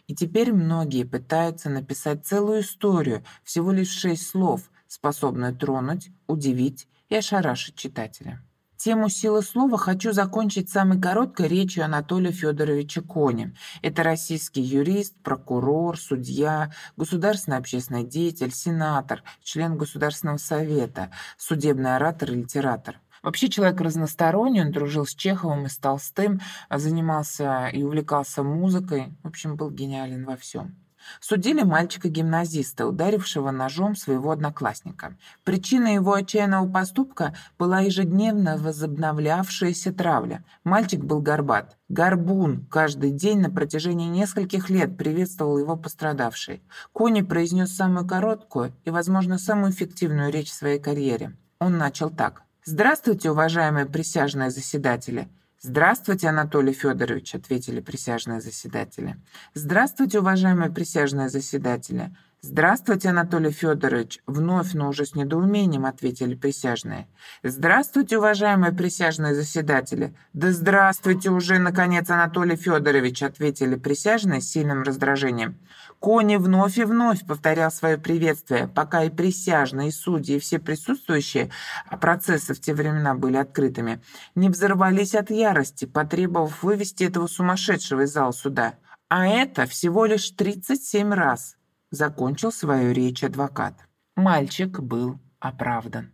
И 0.07 0.15
теперь 0.15 0.51
многие 0.51 1.03
пытаются 1.03 1.69
написать 1.69 2.25
целую 2.25 2.61
историю, 2.61 3.23
всего 3.43 3.71
лишь 3.71 3.91
шесть 3.91 4.27
слов, 4.27 4.71
способную 4.87 5.55
тронуть, 5.55 6.09
удивить 6.25 6.87
и 7.09 7.15
ошарашить 7.15 7.75
читателя. 7.75 8.41
Тему 8.77 9.09
силы 9.09 9.41
слова 9.41 9.77
хочу 9.77 10.13
закончить 10.13 10.69
самой 10.69 11.01
короткой 11.01 11.49
речью 11.49 11.83
Анатолия 11.83 12.31
Федоровича 12.31 13.01
Кони. 13.01 13.53
Это 13.81 14.03
российский 14.03 14.61
юрист, 14.61 15.21
прокурор, 15.21 15.99
судья, 15.99 16.71
государственный 16.95 17.57
общественный 17.57 18.05
деятель, 18.05 18.53
сенатор, 18.53 19.21
член 19.43 19.77
Государственного 19.77 20.37
совета, 20.37 21.11
судебный 21.37 21.97
оратор 21.97 22.31
и 22.31 22.35
литератор. 22.35 23.01
Вообще 23.21 23.49
человек 23.49 23.81
разносторонний, 23.81 24.61
он 24.61 24.71
дружил 24.71 25.05
с 25.05 25.13
Чеховым 25.13 25.65
и 25.65 25.69
с 25.69 25.77
Толстым, 25.77 26.39
занимался 26.69 27.67
и 27.67 27.83
увлекался 27.83 28.43
музыкой. 28.43 29.13
В 29.23 29.27
общем, 29.27 29.57
был 29.57 29.71
гениален 29.71 30.23
во 30.23 30.37
всем. 30.37 30.78
Судили 31.19 31.63
мальчика-гимназиста, 31.63 32.87
ударившего 32.87 33.51
ножом 33.51 33.95
своего 33.95 34.31
одноклассника. 34.31 35.15
Причиной 35.43 35.95
его 35.95 36.13
отчаянного 36.13 36.69
поступка 36.71 37.35
была 37.57 37.81
ежедневно 37.81 38.57
возобновлявшаяся 38.57 39.93
травля. 39.93 40.43
Мальчик 40.63 41.03
был 41.03 41.21
горбат. 41.21 41.77
Горбун 41.89 42.65
каждый 42.69 43.11
день 43.11 43.39
на 43.39 43.49
протяжении 43.49 44.07
нескольких 44.07 44.69
лет 44.69 44.97
приветствовал 44.97 45.57
его 45.57 45.75
пострадавший. 45.75 46.61
Кони 46.93 47.21
произнес 47.21 47.75
самую 47.75 48.07
короткую 48.07 48.73
и, 48.85 48.89
возможно, 48.89 49.37
самую 49.37 49.71
эффективную 49.71 50.31
речь 50.31 50.49
в 50.49 50.55
своей 50.55 50.79
карьере. 50.79 51.35
Он 51.59 51.77
начал 51.77 52.09
так. 52.09 52.43
«Здравствуйте, 52.63 53.31
уважаемые 53.31 53.85
присяжные 53.85 54.51
заседатели. 54.51 55.27
«Здравствуйте, 55.61 56.29
Анатолий 56.29 56.71
Федорович»,— 56.71 57.35
ответили 57.35 57.81
присяжные 57.81 58.39
заседатели. 58.39 59.17
«Здравствуйте, 59.53 60.19
уважаемые 60.19 60.71
присяжные 60.71 61.27
заседатели». 61.27 62.15
«Здравствуйте, 62.41 63.09
Анатолий 63.09 63.51
Федорович»,— 63.51 64.21
вновь, 64.25 64.73
но 64.73 64.87
уже 64.87 65.05
с 65.05 65.13
недоумением 65.13 65.85
ответили 65.85 66.35
присяжные. 66.35 67.09
«Здравствуйте, 67.43 68.17
уважаемые 68.17 68.71
присяжные 68.71 69.35
заседатели». 69.35 70.15
«Да 70.31 70.53
здравствуйте 70.53 71.31
уже, 71.31 71.59
наконец, 71.59 72.09
Анатолий 72.09 72.55
Федорович»,— 72.55 73.23
ответили 73.23 73.75
присяжные 73.75 74.39
с 74.39 74.49
сильным 74.49 74.83
раздражением. 74.83 75.59
Кони 75.99 76.37
вновь 76.37 76.77
и 76.77 76.85
вновь 76.85 77.25
повторял 77.25 77.71
свое 77.71 77.97
приветствие, 77.97 78.69
пока 78.69 79.03
и 79.03 79.09
присяжные, 79.09 79.89
и 79.89 79.91
судьи, 79.91 80.37
и 80.37 80.39
все 80.39 80.59
присутствующие, 80.59 81.51
а 81.89 81.97
процессы 81.97 82.53
в 82.53 82.61
те 82.61 82.73
времена 82.73 83.15
были 83.15 83.35
открытыми, 83.35 84.01
не 84.35 84.47
взорвались 84.47 85.13
от 85.13 85.29
ярости, 85.29 85.83
потребовав 85.83 86.63
вывести 86.63 87.03
этого 87.03 87.27
сумасшедшего 87.27 88.03
из 88.03 88.13
зала 88.13 88.31
суда. 88.31 88.75
А 89.09 89.27
это 89.27 89.65
всего 89.65 90.05
лишь 90.05 90.29
37 90.29 91.11
раз, 91.11 91.57
закончил 91.91 92.51
свою 92.51 92.93
речь 92.93 93.23
адвокат. 93.23 93.75
Мальчик 94.15 94.79
был 94.79 95.19
оправдан. 95.39 96.11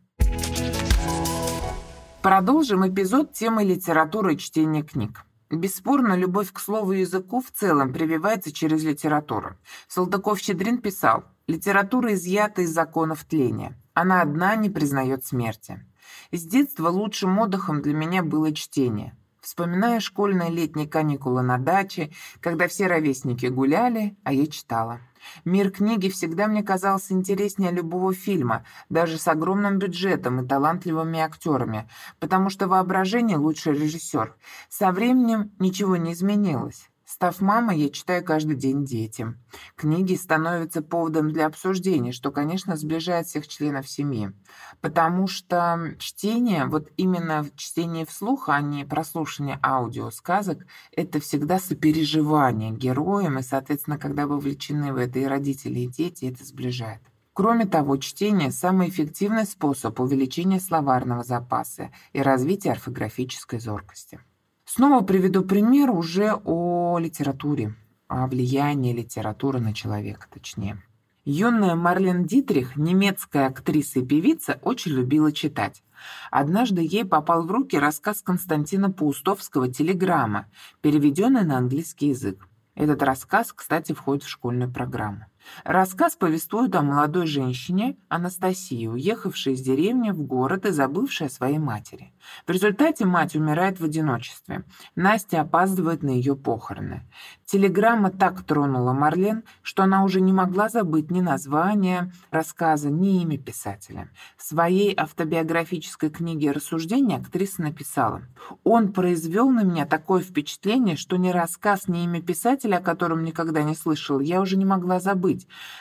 Продолжим 2.22 2.88
эпизод 2.88 3.34
темы 3.34 3.63
литературы 3.63 4.34
и 4.34 4.38
чтения 4.38 4.84
книг. 4.84 5.25
Бесспорно, 5.51 6.15
любовь 6.15 6.51
к 6.51 6.60
слову 6.60 6.94
и 6.94 7.01
языку 7.01 7.39
в 7.39 7.51
целом 7.51 7.94
прививается 7.94 8.51
через 8.51 8.84
литературу. 8.84 9.55
Салтыков-Щедрин 9.88 10.79
писал, 10.79 11.24
«Литература 11.48 12.13
изъята 12.15 12.63
из 12.63 12.72
законов 12.72 13.24
тления. 13.25 13.79
Она 13.94 14.22
одна 14.22 14.55
не 14.55 14.72
признает 14.72 15.24
смерти». 15.24 15.86
С 16.32 16.44
детства 16.44 16.89
лучшим 16.89 17.38
отдыхом 17.39 17.82
для 17.82 17.94
меня 17.94 18.24
было 18.24 18.51
чтение. 18.53 19.15
Вспоминая 19.45 19.99
школьные 19.99 20.49
летние 20.49 20.87
каникулы 20.87 21.43
на 21.43 21.59
даче, 21.59 22.09
когда 22.41 22.67
все 22.67 22.87
ровесники 22.87 23.45
гуляли, 23.45 24.17
а 24.23 24.33
я 24.33 24.47
читала. 24.47 25.01
Мир 25.45 25.69
книги 25.69 26.09
всегда 26.09 26.47
мне 26.47 26.63
казался 26.63 27.13
интереснее 27.13 27.69
любого 27.69 28.11
фильма, 28.11 28.65
даже 28.89 29.19
с 29.19 29.27
огромным 29.27 29.77
бюджетом 29.77 30.41
и 30.41 30.47
талантливыми 30.47 31.19
актерами, 31.19 31.87
потому 32.19 32.49
что 32.49 32.67
воображение 32.67 33.37
лучший 33.37 33.73
режиссер. 33.73 34.35
Со 34.67 34.91
временем 34.91 35.51
ничего 35.59 35.95
не 35.95 36.13
изменилось. 36.13 36.89
Став 37.15 37.39
мамой, 37.39 37.79
я 37.79 37.89
читаю 37.89 38.25
каждый 38.25 38.57
день 38.57 38.84
детям. 38.84 39.39
Книги 39.77 40.15
становятся 40.15 40.81
поводом 40.81 41.31
для 41.31 41.45
обсуждения, 41.45 42.12
что, 42.12 42.29
конечно, 42.29 42.75
сближает 42.75 43.25
всех 43.25 43.48
членов 43.48 43.88
семьи. 43.88 44.34
Потому 44.81 45.25
что 45.27 45.95
чтение, 45.98 46.65
вот 46.65 46.89
именно 46.98 47.45
чтение 47.55 48.05
вслух, 48.05 48.50
а 48.50 48.60
не 48.60 48.84
прослушивание 48.84 49.62
аудиосказок, 49.63 50.65
это 50.91 51.22
всегда 51.22 51.57
сопереживание 51.57 52.72
героям, 52.72 53.39
и, 53.39 53.43
соответственно, 53.43 53.98
когда 53.98 54.27
вовлечены 54.27 54.91
в 54.91 54.98
это 54.98 55.19
и 55.19 55.24
родители, 55.24 55.79
и 55.79 55.88
дети, 55.88 56.25
это 56.25 56.43
сближает. 56.43 57.00
Кроме 57.31 57.65
того, 57.65 57.95
чтение– 57.95 58.51
самый 58.51 58.89
эффективный 58.89 59.45
способ 59.45 60.01
увеличения 60.01 60.60
словарного 60.60 61.24
запаса 61.24 61.91
и 62.12 62.19
развития 62.19 62.74
орфографической 62.74 63.62
зоркости. 63.62 64.19
Снова 64.65 65.03
приведу 65.03 65.43
пример 65.43 65.91
уже 65.91 66.34
о 66.43 66.97
литературе, 66.99 67.75
о 68.08 68.28
влиянии 68.28 68.93
литературы 68.93 69.60
на 69.60 69.73
человека, 69.73 70.28
точнее. 70.32 70.82
Юная 71.23 71.75
Марлен 71.75 72.25
Дитрих, 72.25 72.75
немецкая 72.75 73.47
актриса 73.47 73.99
и 73.99 74.06
певица, 74.06 74.60
очень 74.62 74.91
любила 74.91 75.32
читать. 75.32 75.84
Однажды 76.30 76.82
ей 76.82 77.06
попал 77.06 77.45
в 77.45 77.51
руки 77.51 77.78
рассказ 77.78 78.21
Константина 78.21 78.91
Паустовского 78.91 79.71
«Телеграмма», 79.71 80.47
переведенный 80.82 81.43
на 81.43 81.58
английский 81.58 82.10
язык. 82.10 82.47
Этот 82.75 83.01
рассказ, 83.01 83.54
кстати, 83.54 83.93
входит 83.93 84.23
в 84.23 84.30
школьную 84.30 84.71
программу. 84.71 85.25
Рассказ 85.63 86.15
повествует 86.15 86.75
о 86.75 86.81
молодой 86.81 87.27
женщине 87.27 87.97
Анастасии, 88.10 88.88
уехавшей 88.88 89.53
из 89.53 89.62
деревни 89.62 90.12
в 90.12 90.21
город 90.21 90.65
и 90.65 90.71
забывшей 90.71 91.27
о 91.27 91.29
своей 91.29 91.58
матери. 91.58 92.13
В 92.47 92.51
результате 92.51 93.05
мать 93.05 93.36
умирает 93.36 93.79
в 93.79 93.84
одиночестве. 93.84 94.63
Настя 94.95 95.41
опаздывает 95.41 96.03
на 96.03 96.10
ее 96.10 96.36
похороны. 96.36 97.03
Телеграмма 97.45 98.12
так 98.12 98.43
тронула 98.43 98.93
Марлен, 98.93 99.43
что 99.62 99.84
она 99.84 100.03
уже 100.03 100.21
не 100.21 100.34
могла 100.34 100.69
забыть 100.69 101.12
ни 101.12 101.21
название 101.21 102.12
рассказа, 102.31 102.89
ни 102.89 103.21
имя 103.21 103.38
писателя. 103.38 104.10
В 104.38 104.43
своей 104.43 104.93
автобиографической 104.95 106.10
книге 106.10 106.51
«Рассуждения» 106.51 107.17
актриса 107.17 107.62
написала 107.62 108.23
«Он 108.63 108.91
произвел 108.93 109.49
на 109.49 109.63
меня 109.63 109.86
такое 109.86 110.21
впечатление, 110.21 110.95
что 110.95 111.17
ни 111.17 111.29
рассказ, 111.29 111.88
ни 111.88 112.03
имя 112.03 112.21
писателя, 112.21 112.77
о 112.77 112.81
котором 112.81 113.23
никогда 113.23 113.63
не 113.63 113.75
слышал, 113.75 114.19
я 114.19 114.41
уже 114.41 114.58
не 114.58 114.65
могла 114.65 114.99
забыть. 114.99 115.35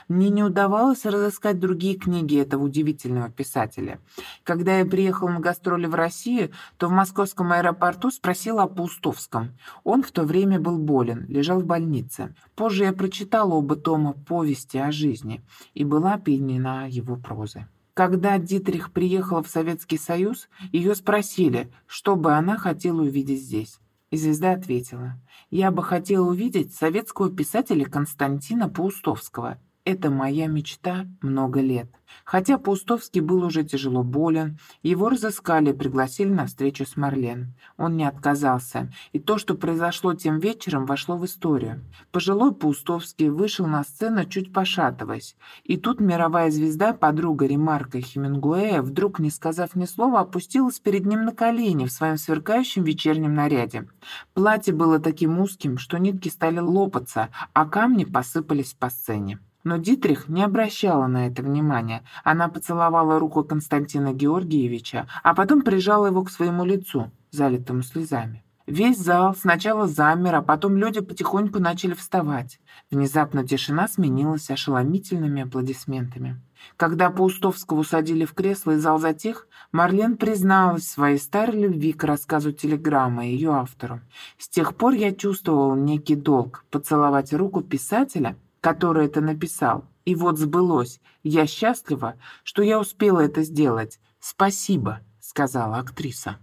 Мне 0.09 0.31
не 0.31 0.43
удавалось 0.43 1.05
разыскать 1.05 1.59
другие 1.59 1.97
книги 1.97 2.39
этого 2.39 2.65
удивительного 2.65 3.31
писателя. 3.31 4.01
Когда 4.43 4.79
я 4.79 4.85
приехала 4.85 5.31
на 5.31 5.41
гастроли 5.41 5.87
в 5.87 5.95
Россию, 5.95 6.51
то 6.77 6.89
в 6.89 6.93
московском 6.93 7.53
аэропорту 7.53 8.11
спросила 8.11 8.65
о 8.65 8.69
Паустовском. 8.69 9.53
Он 9.85 10.03
в 10.03 10.13
то 10.13 10.25
время 10.25 10.59
был 10.61 10.79
болен, 10.79 11.27
лежал 11.29 11.61
в 11.61 11.67
больнице. 11.67 12.35
Позже 12.55 12.85
я 12.85 12.93
прочитала 12.93 13.55
оба 13.55 13.77
тома 13.77 14.13
повести 14.13 14.79
о 14.79 14.93
жизни 14.93 15.43
и 15.75 15.85
была 15.85 16.15
опьянена 16.15 16.89
его 16.89 17.17
прозой. 17.17 17.67
Когда 17.95 18.39
Дитрих 18.39 18.91
приехала 18.91 19.41
в 19.43 19.49
Советский 19.49 19.99
Союз, 19.99 20.49
ее 20.73 20.97
спросили, 20.97 21.73
что 21.87 22.17
бы 22.17 22.33
она 22.33 22.59
хотела 22.59 23.03
увидеть 23.03 23.41
здесь. 23.43 23.79
И 24.15 24.17
звезда 24.17 24.53
ответила, 24.53 25.21
«Я 25.51 25.73
бы 25.73 25.83
хотела 25.83 26.25
увидеть 26.29 26.73
советского 26.73 27.35
писателя 27.35 27.85
Константина 27.85 28.69
Паустовского 28.69 29.59
это 29.85 30.11
моя 30.11 30.47
мечта 30.47 31.07
много 31.21 31.61
лет. 31.61 31.89
Хотя 32.25 32.59
Паустовский 32.59 33.21
был 33.21 33.45
уже 33.45 33.65
тяжело 33.65 34.03
болен, 34.03 34.59
его 34.83 35.09
разыскали 35.09 35.71
и 35.71 35.75
пригласили 35.75 36.31
на 36.31 36.47
встречу 36.47 36.87
с 36.87 36.97
Марлен. 36.97 37.55
Он 37.77 37.97
не 37.97 38.05
отказался, 38.05 38.91
и 39.13 39.19
то, 39.19 39.37
что 39.37 39.55
произошло 39.55 40.15
тем 40.15 40.39
вечером, 40.39 40.87
вошло 40.87 41.17
в 41.19 41.25
историю. 41.27 41.85
Пожилой 42.13 42.55
Паустовский 42.55 43.29
вышел 43.29 43.67
на 43.67 43.85
сцену, 43.85 44.25
чуть 44.25 44.53
пошатываясь. 44.53 45.37
И 45.65 45.77
тут 45.77 46.01
мировая 46.01 46.51
звезда, 46.51 46.95
подруга 46.95 47.47
Ремарка 47.47 48.01
Хемингуэя, 48.01 48.81
вдруг, 48.81 49.19
не 49.19 49.31
сказав 49.31 49.75
ни 49.75 49.85
слова, 49.85 50.21
опустилась 50.21 50.79
перед 50.79 51.05
ним 51.05 51.25
на 51.25 51.33
колени 51.33 51.87
в 51.87 51.93
своем 51.93 52.17
сверкающем 52.17 52.85
вечернем 52.85 53.35
наряде. 53.35 53.89
Платье 54.33 54.73
было 54.73 54.99
таким 54.99 55.39
узким, 55.41 55.79
что 55.79 55.99
нитки 55.99 56.29
стали 56.29 56.61
лопаться, 56.61 57.29
а 57.53 57.67
камни 57.67 58.05
посыпались 58.05 58.73
по 58.73 58.89
сцене. 58.89 59.41
Но 59.65 59.79
Дитрих 59.79 60.29
не 60.29 60.45
обращала 60.45 61.07
на 61.07 61.27
это 61.27 61.43
внимания. 61.43 62.05
Она 62.23 62.49
поцеловала 62.49 63.19
руку 63.19 63.43
Константина 63.43 64.13
Георгиевича, 64.13 65.09
а 65.23 65.35
потом 65.35 65.63
прижала 65.63 66.07
его 66.07 66.23
к 66.23 66.31
своему 66.31 66.65
лицу, 66.65 67.11
залитому 67.31 67.83
слезами. 67.83 68.45
Весь 68.67 68.99
зал 68.99 69.35
сначала 69.35 69.87
замер, 69.87 70.37
а 70.37 70.43
потом 70.43 70.77
люди 70.79 71.01
потихоньку 71.01 71.59
начали 71.59 71.93
вставать. 71.93 72.61
Внезапно 72.91 73.47
тишина 73.47 73.89
сменилась 73.89 74.51
ошеломительными 74.51 75.43
аплодисментами. 75.43 76.41
Когда 76.79 77.11
Паустовского 77.11 77.81
усадили 77.81 78.25
в 78.25 78.33
кресло 78.33 78.73
и 78.73 78.77
зал 78.79 78.99
затих, 78.99 79.49
Марлен 79.71 80.17
призналась 80.17 80.89
своей 80.89 81.19
старой 81.19 81.61
любви 81.61 81.93
к 81.93 82.05
рассказу 82.05 82.53
телеграммы 82.53 83.25
ее 83.25 83.53
автору. 83.53 84.01
С 84.39 84.49
тех 84.49 84.75
пор 84.75 84.95
я 84.95 85.15
чувствовал 85.15 85.75
некий 85.75 86.17
долг 86.17 86.65
поцеловать 86.71 87.35
руку 87.35 87.61
писателя, 87.61 88.35
который 88.65 89.05
это 89.05 89.21
написал. 89.21 89.85
И 90.07 90.15
вот 90.15 90.39
сбылось. 90.39 90.99
Я 91.23 91.47
счастлива, 91.47 92.15
что 92.45 92.63
я 92.63 92.81
успела 92.81 93.21
это 93.21 93.43
сделать. 93.43 94.01
Спасибо, 94.21 95.01
сказала 95.21 95.77
актриса. 95.77 96.39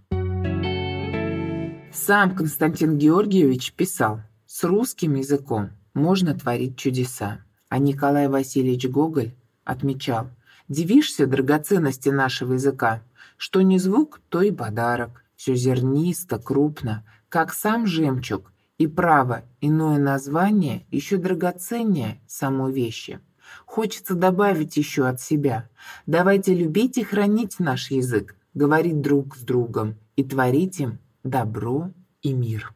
Сам 1.92 2.36
Константин 2.36 2.96
Георгиевич 2.96 3.72
писал, 3.72 4.20
с 4.46 4.62
русским 4.62 5.16
языком 5.16 5.70
можно 5.94 6.32
творить 6.38 6.78
чудеса. 6.78 7.44
А 7.68 7.78
Николай 7.78 8.28
Васильевич 8.28 8.86
Гоголь 8.86 9.34
отмечал, 9.64 10.28
дивишься 10.68 11.26
драгоценности 11.26 12.10
нашего 12.10 12.52
языка, 12.52 13.02
Что 13.36 13.62
не 13.62 13.80
звук, 13.80 14.20
то 14.28 14.42
и 14.42 14.52
подарок. 14.52 15.24
Все 15.34 15.56
зернисто, 15.56 16.38
крупно, 16.38 17.04
как 17.28 17.52
сам 17.52 17.84
жемчуг. 17.84 18.51
И 18.82 18.88
право, 18.88 19.44
иное 19.60 19.96
название 19.96 20.84
еще 20.90 21.16
драгоценнее 21.16 22.20
самой 22.26 22.72
вещи. 22.72 23.20
Хочется 23.64 24.16
добавить 24.16 24.76
еще 24.76 25.06
от 25.06 25.20
себя. 25.20 25.68
Давайте 26.06 26.52
любить 26.52 26.98
и 26.98 27.04
хранить 27.04 27.60
наш 27.60 27.92
язык, 27.92 28.34
говорить 28.54 29.00
друг 29.00 29.36
с 29.36 29.42
другом 29.42 29.94
и 30.16 30.24
творить 30.24 30.80
им 30.80 30.98
добро 31.22 31.92
и 32.22 32.32
мир. 32.32 32.74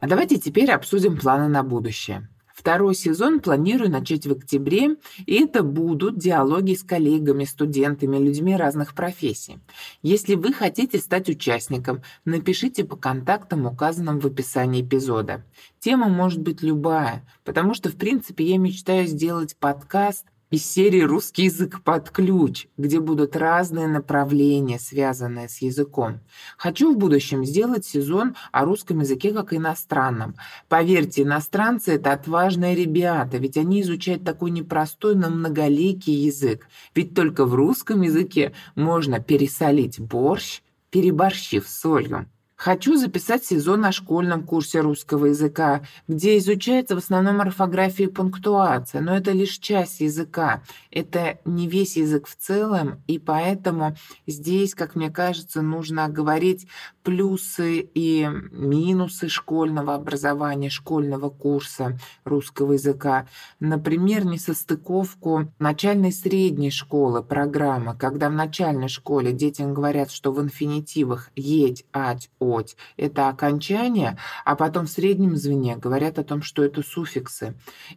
А 0.00 0.06
давайте 0.06 0.38
теперь 0.38 0.72
обсудим 0.72 1.18
планы 1.18 1.48
на 1.48 1.62
будущее. 1.62 2.30
Второй 2.60 2.94
сезон 2.94 3.40
планирую 3.40 3.90
начать 3.90 4.26
в 4.26 4.32
октябре, 4.32 4.96
и 5.24 5.42
это 5.42 5.62
будут 5.62 6.18
диалоги 6.18 6.74
с 6.74 6.82
коллегами, 6.82 7.44
студентами, 7.44 8.18
людьми 8.18 8.54
разных 8.54 8.94
профессий. 8.94 9.60
Если 10.02 10.34
вы 10.34 10.52
хотите 10.52 10.98
стать 10.98 11.30
участником, 11.30 12.02
напишите 12.26 12.84
по 12.84 12.96
контактам, 12.96 13.64
указанным 13.64 14.20
в 14.20 14.26
описании 14.26 14.82
эпизода. 14.82 15.42
Тема 15.78 16.10
может 16.10 16.42
быть 16.42 16.60
любая, 16.60 17.26
потому 17.44 17.72
что, 17.72 17.88
в 17.88 17.96
принципе, 17.96 18.44
я 18.44 18.58
мечтаю 18.58 19.06
сделать 19.06 19.56
подкаст 19.56 20.26
из 20.50 20.66
серии 20.66 21.02
«Русский 21.02 21.44
язык 21.44 21.82
под 21.82 22.10
ключ», 22.10 22.66
где 22.76 22.98
будут 22.98 23.36
разные 23.36 23.86
направления, 23.86 24.80
связанные 24.80 25.48
с 25.48 25.62
языком. 25.62 26.20
Хочу 26.58 26.92
в 26.92 26.98
будущем 26.98 27.44
сделать 27.44 27.86
сезон 27.86 28.34
о 28.50 28.64
русском 28.64 28.98
языке 29.00 29.32
как 29.32 29.52
иностранном. 29.52 30.34
Поверьте, 30.68 31.22
иностранцы– 31.22 31.92
это 31.94 32.12
отважные 32.12 32.74
ребята, 32.74 33.36
ведь 33.38 33.56
они 33.56 33.82
изучают 33.82 34.24
такой 34.24 34.50
непростой, 34.50 35.14
но 35.14 35.30
многоликий 35.30 36.14
язык. 36.14 36.66
Ведь 36.96 37.14
только 37.14 37.44
в 37.44 37.54
русском 37.54 38.02
языке 38.02 38.52
можно 38.74 39.20
пересолить 39.20 40.00
борщ, 40.00 40.62
переборщив 40.90 41.68
солью. 41.68 42.26
Хочу 42.62 42.94
записать 42.98 43.42
сезон 43.42 43.80
на 43.80 43.90
школьном 43.90 44.44
курсе 44.44 44.80
русского 44.80 45.26
языка, 45.26 45.80
где 46.08 46.36
изучается 46.36 46.94
в 46.94 46.98
основном 46.98 47.40
орфография 47.40 48.06
и 48.06 48.10
пунктуация, 48.10 49.00
но 49.00 49.16
это 49.16 49.32
лишь 49.32 49.56
часть 49.56 50.00
языка. 50.00 50.62
Это 50.90 51.38
не 51.46 51.68
весь 51.68 51.96
язык 51.96 52.26
в 52.26 52.36
целом, 52.36 53.02
и 53.06 53.18
поэтому 53.18 53.96
здесь, 54.26 54.74
как 54.74 54.94
мне 54.94 55.08
кажется, 55.08 55.62
нужно 55.62 56.06
говорить 56.10 56.66
плюсы 57.02 57.80
и 57.94 58.28
минусы 58.52 59.28
школьного 59.28 59.94
образования, 59.94 60.68
школьного 60.68 61.30
курса 61.30 61.98
русского 62.24 62.74
языка. 62.74 63.26
Например, 63.58 64.26
несостыковку 64.26 65.50
начальной 65.58 66.10
и 66.10 66.12
средней 66.12 66.70
школы 66.70 67.22
программы, 67.22 67.96
когда 67.96 68.28
в 68.28 68.34
начальной 68.34 68.88
школе 68.88 69.32
детям 69.32 69.72
говорят, 69.72 70.10
что 70.10 70.30
в 70.30 70.42
инфинитивах 70.42 71.30
«едь», 71.34 71.86
«ать», 71.94 72.28
«оть»— 72.50 72.76
это 72.96 73.28
окончание, 73.28 74.18
а 74.44 74.56
потом 74.56 74.86
в 74.86 74.90
среднем 74.90 75.36
звене 75.36 75.76
говорят 75.76 76.18
о 76.18 76.24
том, 76.24 76.42
что 76.42 76.64
это 76.64 76.82
суффиксы. 76.82 77.54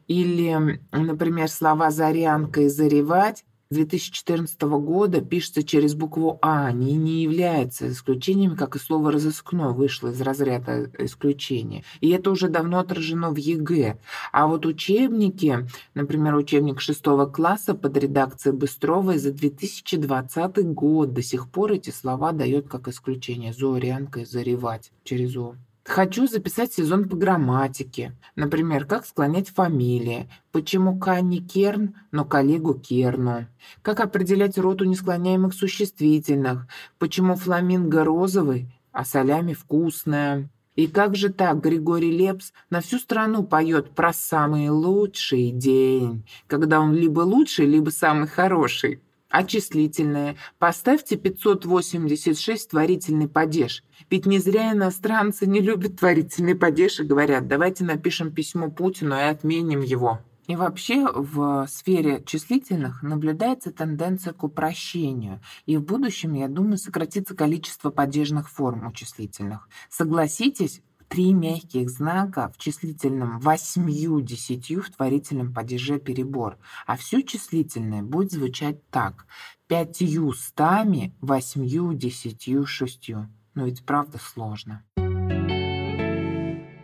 Или, 0.07 0.79
например, 0.91 1.49
слова 1.49 1.91
«зарянка» 1.91 2.61
и 2.61 2.69
«заревать» 2.69 3.45
2014 3.73 4.61
года 4.61 5.21
пишется 5.21 5.63
через 5.63 5.95
букву 5.95 6.39
А, 6.41 6.67
они 6.67 6.93
не 6.95 7.23
являются 7.23 7.89
исключениями, 7.91 8.55
как 8.55 8.75
и 8.75 8.79
слово 8.79 9.11
«разыскное» 9.11 9.69
вышло 9.69 10.09
из 10.09 10.21
разряда 10.21 10.89
исключения. 10.99 11.83
И 12.01 12.09
это 12.09 12.31
уже 12.31 12.47
давно 12.47 12.79
отражено 12.79 13.31
в 13.31 13.37
ЕГЭ. 13.37 13.97
А 14.31 14.47
вот 14.47 14.65
учебники, 14.65 15.67
например, 15.93 16.35
учебник 16.35 16.79
6 16.79 17.03
класса 17.33 17.73
под 17.73 17.97
редакцией 17.97 18.55
Быстрова 18.55 19.17
за 19.17 19.31
2020 19.31 20.73
год 20.73 21.13
до 21.13 21.21
сих 21.21 21.49
пор 21.49 21.73
эти 21.73 21.89
слова 21.89 22.31
дает 22.31 22.67
как 22.67 22.87
исключение. 22.87 23.53
Зорянка 23.53 24.21
и 24.21 24.25
зоревать 24.25 24.91
через 25.03 25.35
О. 25.35 25.55
Хочу 25.85 26.27
записать 26.27 26.71
сезон 26.71 27.09
по 27.09 27.17
грамматике. 27.17 28.13
Например, 28.37 28.85
как 28.85 29.05
склонять 29.05 29.49
фамилии. 29.49 30.29
Почему 30.53 30.97
к 30.97 31.06
Анне 31.06 31.39
Керн, 31.39 31.95
но 32.11 32.23
к 32.23 32.31
Олегу 32.31 32.73
Керну. 32.73 33.47
Как 33.81 33.99
определять 33.99 34.57
род 34.57 34.81
у 34.81 34.85
несклоняемых 34.85 35.53
существительных. 35.53 36.67
Почему 36.99 37.35
фламинго 37.35 38.05
розовый, 38.05 38.73
а 38.93 39.03
солями 39.03 39.53
вкусная. 39.53 40.49
И 40.75 40.87
как 40.87 41.15
же 41.15 41.29
так 41.29 41.61
Григорий 41.61 42.11
Лепс 42.11 42.53
на 42.69 42.79
всю 42.79 42.97
страну 42.97 43.43
поет 43.43 43.91
про 43.91 44.13
самый 44.13 44.69
лучший 44.69 45.51
день, 45.51 46.25
когда 46.47 46.79
он 46.79 46.95
либо 46.95 47.21
лучший, 47.21 47.67
либо 47.67 47.89
самый 47.91 48.27
хороший? 48.27 49.02
А 49.33 49.43
числительное? 49.43 50.35
Поставьте 50.59 51.15
586 51.15 52.69
творительный 52.69 53.27
падеж. 53.27 53.83
Ведь 54.11 54.27
не 54.27 54.37
зря 54.37 54.73
иностранцы 54.73 55.47
не 55.47 55.59
любят 55.59 55.97
творительный 55.97 56.53
падеж 56.53 56.99
и 56.99 57.03
говорят, 57.03 57.47
давайте 57.47 57.83
напишем 57.83 58.31
письмо 58.31 58.69
Путину 58.69 59.15
и 59.15 59.21
отменим 59.21 59.81
его. 59.81 60.19
И 60.45 60.55
вообще 60.55 61.07
в 61.11 61.65
сфере 61.67 62.21
числительных 62.23 63.01
наблюдается 63.01 63.71
тенденция 63.71 64.33
к 64.33 64.43
упрощению. 64.43 65.41
И 65.65 65.77
в 65.77 65.81
будущем, 65.81 66.35
я 66.35 66.47
думаю, 66.47 66.77
сократится 66.77 67.33
количество 67.33 67.89
падежных 67.89 68.51
форм 68.51 68.85
у 68.85 68.91
числительных. 68.93 69.67
Согласитесь, 69.89 70.83
три 71.13 71.31
мягких 71.31 71.91
знака 71.91 72.51
в 72.51 72.57
числительном 72.57 73.39
восьмью 73.39 74.19
десятью 74.21 74.81
в 74.81 74.89
творительном 74.89 75.53
падеже 75.53 75.99
перебор, 75.99 76.57
а 76.87 76.97
все 76.97 77.21
числительное 77.21 78.01
будет 78.01 78.31
звучать 78.31 78.83
так. 78.89 79.27
Пятью 79.67 80.33
стами, 80.33 81.13
восьмью, 81.21 81.93
десятью, 81.93 82.65
шестью. 82.65 83.27
Но 83.53 83.65
ведь 83.65 83.85
правда 83.85 84.17
сложно. 84.17 84.83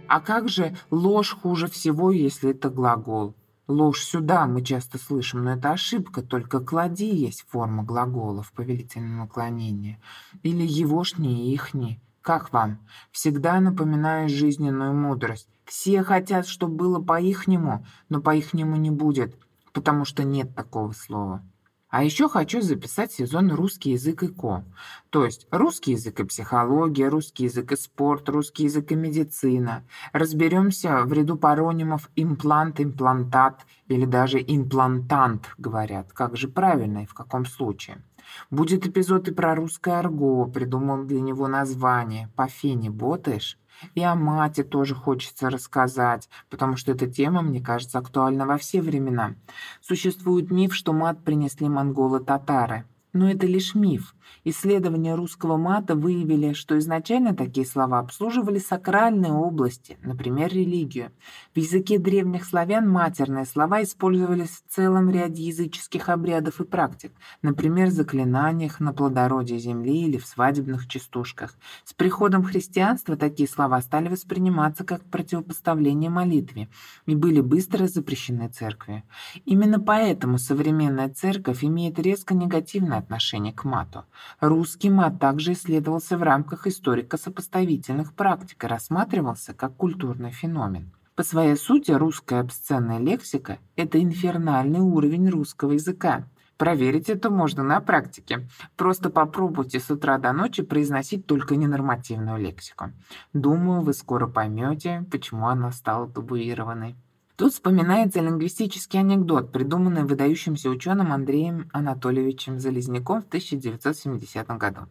А 0.07 0.21
как 0.23 0.47
же 0.47 0.77
ложь 0.91 1.35
хуже 1.35 1.65
всего, 1.65 2.11
если 2.11 2.51
это 2.51 2.69
глагол? 2.69 3.35
Ложь 3.67 4.03
сюда 4.03 4.45
мы 4.45 4.63
часто 4.63 4.99
слышим, 4.99 5.43
но 5.43 5.53
это 5.53 5.71
ошибка, 5.71 6.21
только 6.21 6.59
клади 6.59 7.09
есть 7.09 7.45
форма 7.47 7.83
глагола 7.83 8.43
в 8.43 8.51
повелительном 8.51 9.17
наклонении. 9.17 9.99
Или 10.43 10.67
егошни 10.67 11.47
и 11.49 11.55
ихни. 11.55 11.99
Как 12.21 12.51
вам? 12.51 12.79
Всегда 13.11 13.59
напоминаю 13.59 14.29
жизненную 14.29 14.93
мудрость. 14.93 15.49
Все 15.65 16.03
хотят, 16.03 16.47
чтобы 16.47 16.75
было 16.75 17.01
по-ихнему, 17.01 17.85
но 18.09 18.21
по-ихнему 18.21 18.75
не 18.75 18.91
будет, 18.91 19.35
потому 19.71 20.03
что 20.05 20.23
нет 20.23 20.55
такого 20.55 20.91
слова. 20.91 21.43
А 21.89 22.03
еще 22.03 22.29
хочу 22.29 22.61
записать 22.61 23.11
сезон 23.11 23.51
«Русский 23.51 23.91
язык 23.91 24.21
и 24.21 24.27
ко». 24.27 24.63
То 25.09 25.25
есть 25.25 25.47
русский 25.49 25.93
язык 25.93 26.19
и 26.19 26.23
психология, 26.23 27.07
русский 27.07 27.45
язык 27.45 27.71
и 27.71 27.75
спорт, 27.75 28.29
русский 28.29 28.65
язык 28.65 28.91
и 28.91 28.95
медицина. 28.95 29.83
Разберемся 30.13 31.03
в 31.03 31.13
ряду 31.13 31.35
паронимов 31.35 32.11
имплант, 32.15 32.79
имплантат 32.79 33.65
или 33.87 34.05
даже 34.05 34.39
имплантант, 34.39 35.49
говорят. 35.57 36.13
Как 36.13 36.37
же 36.37 36.47
правильно 36.47 37.03
и 37.03 37.07
в 37.07 37.15
каком 37.15 37.47
случае? 37.47 38.03
Будет 38.49 38.85
эпизод 38.85 39.27
и 39.27 39.33
про 39.33 39.55
русское 39.55 39.99
арго, 39.99 40.45
придумал 40.45 41.03
для 41.03 41.21
него 41.21 41.47
название. 41.47 42.29
По 42.35 42.47
фене 42.47 42.89
ботаешь? 42.89 43.57
И 43.95 44.03
о 44.03 44.15
мате 44.15 44.63
тоже 44.63 44.93
хочется 44.93 45.49
рассказать, 45.49 46.29
потому 46.49 46.75
что 46.75 46.91
эта 46.91 47.07
тема, 47.07 47.41
мне 47.41 47.61
кажется, 47.61 47.97
актуальна 47.97 48.45
во 48.45 48.57
все 48.57 48.81
времена. 48.81 49.35
Существует 49.81 50.51
миф, 50.51 50.75
что 50.75 50.91
мат 50.91 51.23
принесли 51.23 51.69
монголы-татары. 51.69 52.85
Но 53.11 53.29
это 53.29 53.47
лишь 53.47 53.73
миф. 53.73 54.13
Исследования 54.43 55.15
русского 55.15 55.57
мата 55.57 55.95
выявили, 55.95 56.53
что 56.53 56.77
изначально 56.77 57.35
такие 57.35 57.65
слова 57.65 57.99
обслуживали 57.99 58.59
сакральные 58.59 59.33
области, 59.33 59.97
например, 60.03 60.53
религию. 60.53 61.11
В 61.55 61.57
языке 61.57 61.97
древних 61.97 62.45
славян 62.45 62.87
матерные 62.87 63.45
слова 63.45 63.81
использовались 63.81 64.49
в 64.49 64.73
целом 64.73 65.09
ряде 65.09 65.43
языческих 65.43 66.09
обрядов 66.09 66.61
и 66.61 66.65
практик, 66.65 67.11
например, 67.41 67.89
заклинаниях 67.89 68.79
на 68.79 68.93
плодородие 68.93 69.59
земли 69.59 70.05
или 70.05 70.17
в 70.17 70.25
свадебных 70.25 70.87
частушках. 70.87 71.57
С 71.83 71.93
приходом 71.93 72.43
христианства 72.43 73.17
такие 73.17 73.49
слова 73.49 73.81
стали 73.81 74.09
восприниматься 74.09 74.83
как 74.83 75.03
противопоставление 75.05 76.09
молитве 76.09 76.69
и 77.07 77.15
были 77.15 77.41
быстро 77.41 77.87
запрещены 77.87 78.49
церкви. 78.49 79.03
Именно 79.45 79.79
поэтому 79.79 80.37
современная 80.37 81.09
церковь 81.09 81.63
имеет 81.63 81.99
резко 81.99 82.35
негативное 82.35 82.98
отношение 82.99 83.53
к 83.53 83.63
мату. 83.63 84.05
Русский 84.39 84.89
мат 84.89 85.19
также 85.19 85.53
исследовался 85.53 86.17
в 86.17 86.23
рамках 86.23 86.67
историко-сопоставительных 86.67 88.13
практик 88.13 88.63
и 88.63 88.67
рассматривался 88.67 89.53
как 89.53 89.75
культурный 89.75 90.31
феномен. 90.31 90.91
По 91.15 91.23
своей 91.23 91.57
сути, 91.57 91.91
русская 91.91 92.39
обсценная 92.39 92.99
лексика– 92.99 93.57
это 93.75 94.01
инфернальный 94.01 94.79
уровень 94.79 95.29
русского 95.29 95.73
языка. 95.73 96.23
Проверить 96.55 97.09
это 97.09 97.29
можно 97.29 97.61
на 97.63 97.81
практике. 97.81 98.47
Просто 98.77 99.09
попробуйте 99.09 99.79
с 99.79 99.89
утра 99.89 100.17
до 100.17 100.31
ночи 100.31 100.63
произносить 100.63 101.25
только 101.25 101.55
ненормативную 101.55 102.37
лексику. 102.37 102.91
Думаю, 103.33 103.81
вы 103.81 103.93
скоро 103.93 104.27
поймете, 104.27 105.05
почему 105.11 105.47
она 105.47 105.71
стала 105.71 106.09
табуированной. 106.09 106.95
Тут 107.39 107.53
вспоминается 107.53 108.19
лингвистический 108.19 108.99
анекдот, 108.99 109.53
придуманный 109.53 110.03
выдающимся 110.03 110.69
ученым 110.69 111.13
Андреем 111.13 111.69
Анатольевичем 111.71 112.59
Залезняком 112.59 113.21
в 113.21 113.27
1970 113.27 114.45
году. 114.57 114.81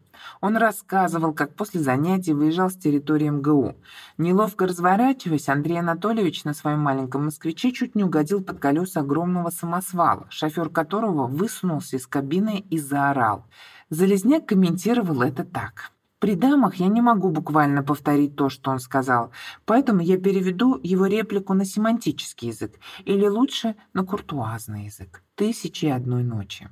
Он 0.41 0.57
рассказывал, 0.57 1.35
как 1.35 1.55
после 1.55 1.81
занятий 1.81 2.33
выезжал 2.33 2.71
с 2.71 2.77
территории 2.77 3.29
МГУ. 3.29 3.77
Неловко 4.17 4.67
разворачиваясь, 4.67 5.51
Андрей 5.51 5.81
Анатольевич 5.81 6.45
на 6.45 6.55
своем 6.55 6.79
маленьком 6.79 7.27
москвиче 7.27 7.71
чуть 7.71 7.95
не 7.95 8.05
угодил 8.05 8.43
под 8.43 8.61
колеса 8.61 9.01
огромного 9.01 9.51
самосвала, 9.51 10.27
шофер 10.31 10.71
которого 10.71 11.27
высунулся 11.27 11.99
из 11.99 12.07
кабины 12.07 12.65
и 12.71 12.79
заорал. 12.79 13.45
Залезняк 13.91 14.47
комментировал 14.47 15.21
это 15.21 15.45
так. 15.45 15.93
При 16.19 16.35
дамах 16.35 16.77
я 16.77 16.89
не 16.89 17.01
могу 17.01 17.31
буквально 17.31 17.83
повторить 17.85 18.35
то, 18.35 18.49
что 18.49 18.73
он 18.73 18.81
сказал, 18.81 19.31
поэтому 19.65 20.01
я 20.01 20.19
переведу 20.19 20.81
его 20.83 21.07
реплику 21.07 21.55
на 21.55 21.65
семантический 21.65 22.49
язык, 22.49 22.75
или 23.05 23.27
лучше 23.27 23.77
на 23.93 24.05
куртуазный 24.05 24.87
язык. 24.87 25.23
«Тысячи 25.37 25.87
одной 25.87 26.25
ночи». 26.25 26.69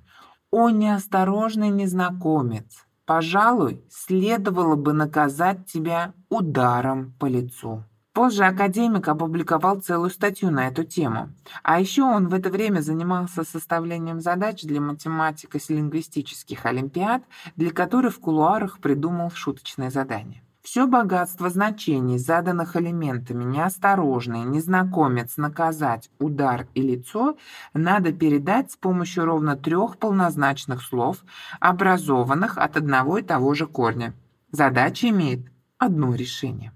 «О, 0.51 0.71
неосторожный 0.71 1.69
незнакомец! 1.69 2.87
Пожалуй, 3.05 3.85
следовало 3.89 4.75
бы 4.75 4.93
наказать 4.93 5.67
тебя 5.67 6.13
ударом 6.29 7.13
по 7.21 7.27
лицу». 7.27 7.85
Позже 8.17 8.47
академик 8.47 9.09
опубликовал 9.09 9.81
целую 9.81 10.09
статью 10.09 10.51
на 10.51 10.69
эту 10.69 10.85
тему. 10.85 11.29
А 11.63 11.79
еще 11.79 12.03
он 12.03 12.29
в 12.29 12.33
это 12.33 12.49
время 12.49 12.81
занимался 12.81 13.45
составлением 13.45 14.23
задач 14.23 14.63
для 14.63 14.81
математико-лингвистических 14.81 16.65
олимпиад, 16.65 17.25
для 17.57 17.73
которых 17.73 18.15
в 18.15 18.21
кулуарах 18.21 18.79
придумал 18.79 19.31
шуточное 19.33 19.91
задание. 19.91 20.43
Все 20.63 20.87
богатство 20.87 21.51
значений, 21.51 22.17
заданных 22.17 22.75
элементами, 22.77 23.45
неосторожный, 23.45 24.45
незнакомец, 24.45 25.37
наказать, 25.37 26.09
удар 26.19 26.69
и 26.73 26.81
лицо, 26.81 27.37
надо 27.75 28.13
передать 28.13 28.73
с 28.73 28.77
помощью 28.77 29.27
ровно 29.27 29.57
трех 29.57 29.99
полнозначных 29.99 30.81
слов, 30.81 31.23
образованных 31.61 32.57
от 32.57 32.79
одного 32.79 33.19
и 33.19 33.23
того 33.23 33.53
же 33.53 33.67
корня. 33.67 34.15
Задача 34.53 35.11
имеет 35.11 35.41
одно 35.77 36.15
решение. 36.15 36.73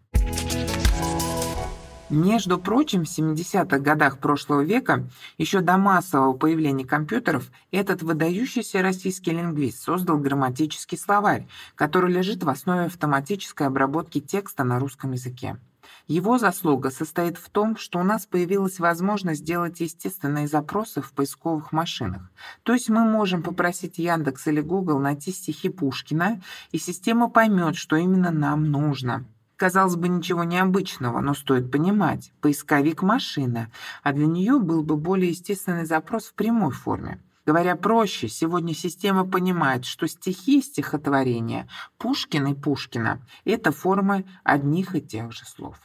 Между 2.10 2.58
прочим, 2.58 3.04
в 3.04 3.08
70-х 3.08 3.78
годах 3.78 4.18
прошлого 4.18 4.62
века, 4.62 5.08
еще 5.38 5.60
до 5.60 5.78
массового 5.78 6.32
появления 6.32 6.84
компьютеров, 6.84 7.52
этот 7.70 8.02
выдающийся 8.02 8.82
российский 8.82 9.30
лингвист 9.30 9.80
создал 9.80 10.18
грамматический 10.18 10.98
словарь, 10.98 11.46
который 11.76 12.12
лежит 12.12 12.42
в 12.42 12.48
основе 12.48 12.86
автоматической 12.86 13.68
обработки 13.68 14.20
текста 14.20 14.64
на 14.64 14.80
русском 14.80 15.12
языке. 15.12 15.60
Его 16.08 16.38
заслуга 16.38 16.90
состоит 16.90 17.38
в 17.38 17.48
том, 17.48 17.76
что 17.76 18.00
у 18.00 18.02
нас 18.02 18.26
появилась 18.26 18.80
возможность 18.80 19.44
делать 19.44 19.78
естественные 19.78 20.48
запросы 20.48 21.02
в 21.02 21.12
поисковых 21.12 21.70
машинах. 21.70 22.28
То 22.64 22.72
есть 22.72 22.88
мы 22.88 23.04
можем 23.04 23.44
попросить 23.44 23.98
Яндекс 23.98 24.48
или 24.48 24.60
Google 24.60 24.98
найти 24.98 25.30
стихи 25.30 25.68
Пушкина, 25.68 26.42
и 26.72 26.78
система 26.78 27.30
поймет, 27.30 27.76
что 27.76 27.94
именно 27.94 28.32
нам 28.32 28.68
нужно. 28.68 29.26
Казалось 29.60 29.96
бы, 29.96 30.08
ничего 30.08 30.42
необычного, 30.42 31.20
но 31.20 31.34
стоит 31.34 31.70
понимать, 31.70 32.32
поисковик– 32.40 33.02
машина, 33.02 33.70
а 34.02 34.14
для 34.14 34.24
нее 34.24 34.58
был 34.58 34.82
бы 34.82 34.96
более 34.96 35.32
естественный 35.32 35.84
запрос 35.84 36.28
в 36.28 36.32
прямой 36.32 36.70
форме. 36.70 37.20
Говоря 37.44 37.76
проще, 37.76 38.28
сегодня 38.28 38.72
система 38.74 39.26
понимает, 39.26 39.84
что 39.84 40.08
стихи 40.08 40.62
стихотворения 40.62 41.68
Пушкин 41.98 42.46
и 42.46 42.54
Пушкина– 42.54 43.20
это 43.44 43.70
формы 43.70 44.24
одних 44.44 44.96
и 44.96 45.02
тех 45.02 45.30
же 45.30 45.44
слов. 45.44 45.76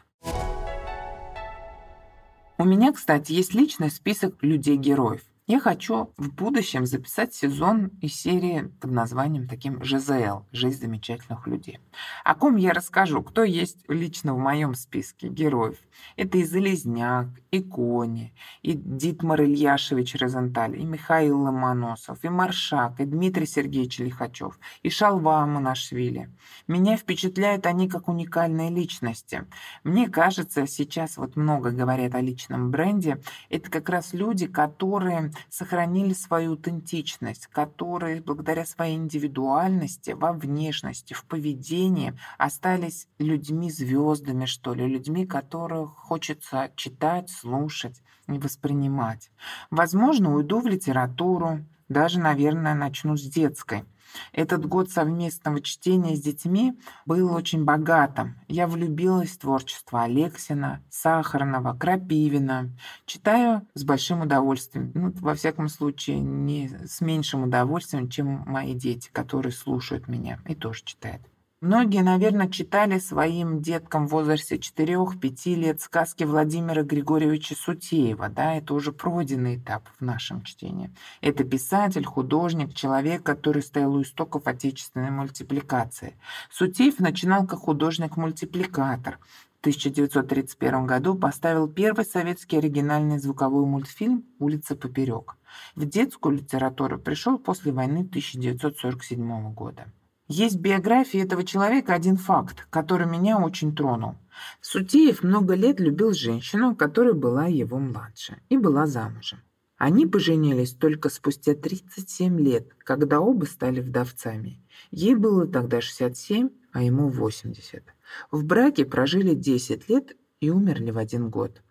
У 2.57 2.63
меня, 2.63 2.93
кстати, 2.93 3.33
есть 3.33 3.53
личный 3.53 3.91
список 3.91 4.41
людей-героев. 4.41 5.23
Я 5.47 5.60
хочу 5.60 6.12
в 6.17 6.34
будущем 6.34 6.88
записать 6.88 7.36
сезон 7.36 7.91
из 8.01 8.15
серии 8.15 8.71
под 8.81 8.89
названием 8.89 9.47
таким 9.47 9.84
ЖЗЛ 9.84 10.41
«Жизнь 10.51 10.81
замечательных 10.81 11.45
людей». 11.45 11.77
О 12.23 12.34
ком 12.34 12.55
я 12.55 12.73
расскажу, 12.73 13.21
кто 13.21 13.43
есть 13.43 13.77
лично 13.88 14.34
в 14.34 14.39
моем 14.39 14.73
списке 14.73 15.27
героев. 15.27 15.77
Это 16.15 16.39
и 16.39 16.43
Залезняк, 16.43 17.27
и 17.51 17.62
Кони, 17.62 18.34
и 18.63 18.73
Дитмар 18.73 19.43
Ильяшевич 19.43 20.15
Розенталь, 20.15 20.79
и 20.79 20.84
Михаил 20.84 21.39
Ломоносов, 21.39 22.25
и 22.25 22.29
Маршак, 22.29 22.99
и 22.99 23.05
Дмитрий 23.05 23.45
Сергеевич 23.45 23.99
Лихачев, 23.99 24.58
и 24.81 24.89
Шалва 24.89 25.45
Монашвили. 25.45 26.31
Меня 26.67 26.97
впечатляют 26.97 27.67
они 27.67 27.88
как 27.88 28.08
уникальные 28.08 28.71
личности. 28.71 29.45
Мне 29.84 30.10
кажется, 30.10 30.65
сейчас 30.65 31.17
вот 31.17 31.36
много 31.36 31.69
говорят 31.69 32.15
о 32.15 32.21
личном 32.21 32.71
бренде. 32.71 33.21
Это 33.51 33.69
как 33.69 33.89
раз 33.89 34.12
люди, 34.13 34.47
которые 34.47 35.31
сохранили 35.50 36.13
свою 36.13 36.52
аутентичность, 36.52 37.48
которые 37.48 38.21
благодаря 38.21 38.65
своей 38.65 38.95
индивидуальности 38.95 40.12
во 40.12 40.34
внешности, 40.34 41.13
в 41.13 41.26
поведении 41.26 42.13
остались 42.38 43.08
людьми-звездами, 43.19 44.45
что 44.45 44.74
ли, 44.74 44.86
людьми, 44.88 45.26
которых 45.26 45.91
хочется 45.91 46.71
читать, 46.76 47.30
слушать 47.30 48.02
и 48.28 48.38
воспринимать. 48.38 49.32
Возможно, 49.69 50.36
уйду 50.36 50.60
в 50.60 50.67
литературу, 50.67 51.65
даже, 51.89 52.19
наверное, 52.19 52.76
начну 52.76 53.17
с 53.17 53.24
детской– 53.24 53.84
этот 54.32 54.65
год 54.65 54.89
совместного 54.89 55.62
чтения 55.62 56.15
с 56.15 56.21
детьми 56.21 56.78
был 57.06 57.34
очень 57.34 57.63
богатым. 57.63 58.36
Я 58.47 58.67
влюбилась 58.67 59.32
в 59.32 59.39
творчество 59.39 60.04
Алексина, 60.04 60.84
Сахарного, 60.89 61.78
Крапивина. 61.78 62.71
Читаю 63.06 63.67
с 63.73 63.84
большим 63.84 64.21
удовольствием. 64.21 64.91
Ну, 64.93 65.12
во 65.21 65.36
всяком 65.36 65.69
случае, 65.69 66.19
не 66.19 66.69
с 66.86 67.01
меньшим 67.01 67.43
удовольствием, 67.43 68.10
чем 68.10 68.43
мои 68.45 68.73
дети, 68.73 69.10
которые 69.12 69.51
слушают 69.51 70.08
меня 70.08 70.39
и 70.47 70.56
тоже 70.56 70.84
читают. 70.84 71.21
Многие, 71.65 72.04
наверное, 72.04 72.47
читали 72.47 72.99
своим 72.99 73.60
деткам 73.60 74.06
в 74.06 74.12
возрасте 74.12 74.58
4-5 74.58 75.56
лет 75.56 75.82
сказки 75.82 76.23
Владимира 76.23 76.84
Григорьевича 76.84 77.56
Сутеева. 77.56 78.30
Да, 78.30 78.54
это 78.54 78.75
уже 78.75 78.91
пройденный 78.91 79.56
этап 79.58 79.89
в 79.99 80.06
нашем 80.06 80.43
чтении. 80.43 80.93
Это 81.21 81.43
писатель, 81.43 82.06
художник, 82.06 82.75
человек, 82.75 83.23
который 83.23 83.63
стоял 83.63 83.95
у 83.95 84.04
истоков 84.04 84.45
отечественной 84.45 85.10
мультипликации. 85.10 86.15
Сутеев 86.51 86.99
начинал 86.99 87.47
как 87.47 87.62
художник-мультипликатор. 87.62 89.17
В 89.58 89.60
1931 89.62 90.86
году 90.86 91.15
поставил 91.15 91.67
первый 91.67 92.06
советский 92.06 92.58
оригинальный 92.58 93.17
звуковой 93.17 93.65
мультфильм 93.65 94.23
«Улица 94.38 94.75
поперек». 94.75 95.36
В 95.73 95.84
детскую 95.84 96.36
литературу 96.36 96.99
пришел 96.99 97.39
после 97.39 97.71
войны 97.71 98.01
1947 98.01 99.51
года. 99.56 99.88
Есть 100.27 100.55
в 100.55 100.59
биографии 100.59 101.21
этого 101.21 101.43
человека 101.43 101.93
один 101.93 102.17
факт, 102.17 102.65
который 102.71 103.05
меня 103.05 103.38
очень 103.38 103.75
тронул. 103.75 104.15
Сутеев 104.59 105.21
много 105.21 105.53
лет 105.53 105.79
любил 105.79 106.13
женщину, 106.13 106.75
которая 106.75 107.13
была 107.13 107.45
его 107.45 107.77
младше, 107.77 108.38
и 108.49 108.57
была 108.57 108.88
замужем. 108.88 109.39
Они 109.77 110.07
поженились 110.07 110.73
только 110.73 111.09
спустя 111.09 111.53
37 111.53 112.39
лет, 112.39 112.73
когда 112.79 113.19
оба 113.19 113.45
стали 113.45 113.81
вдовцами. 113.81 114.59
Ей 114.89 115.13
было 115.13 115.45
тогда 115.45 115.79
67, 115.79 116.49
а 116.71 116.81
ему 116.81 117.09
80. 117.09 117.83
В 118.31 118.43
браке 118.45 118.85
прожили 118.85 119.35
10 119.35 119.89
лет 119.89 120.15
и 120.39 120.49
умерли 120.49 120.89
в 120.89 120.97
один 120.97 121.29
год. 121.29 121.61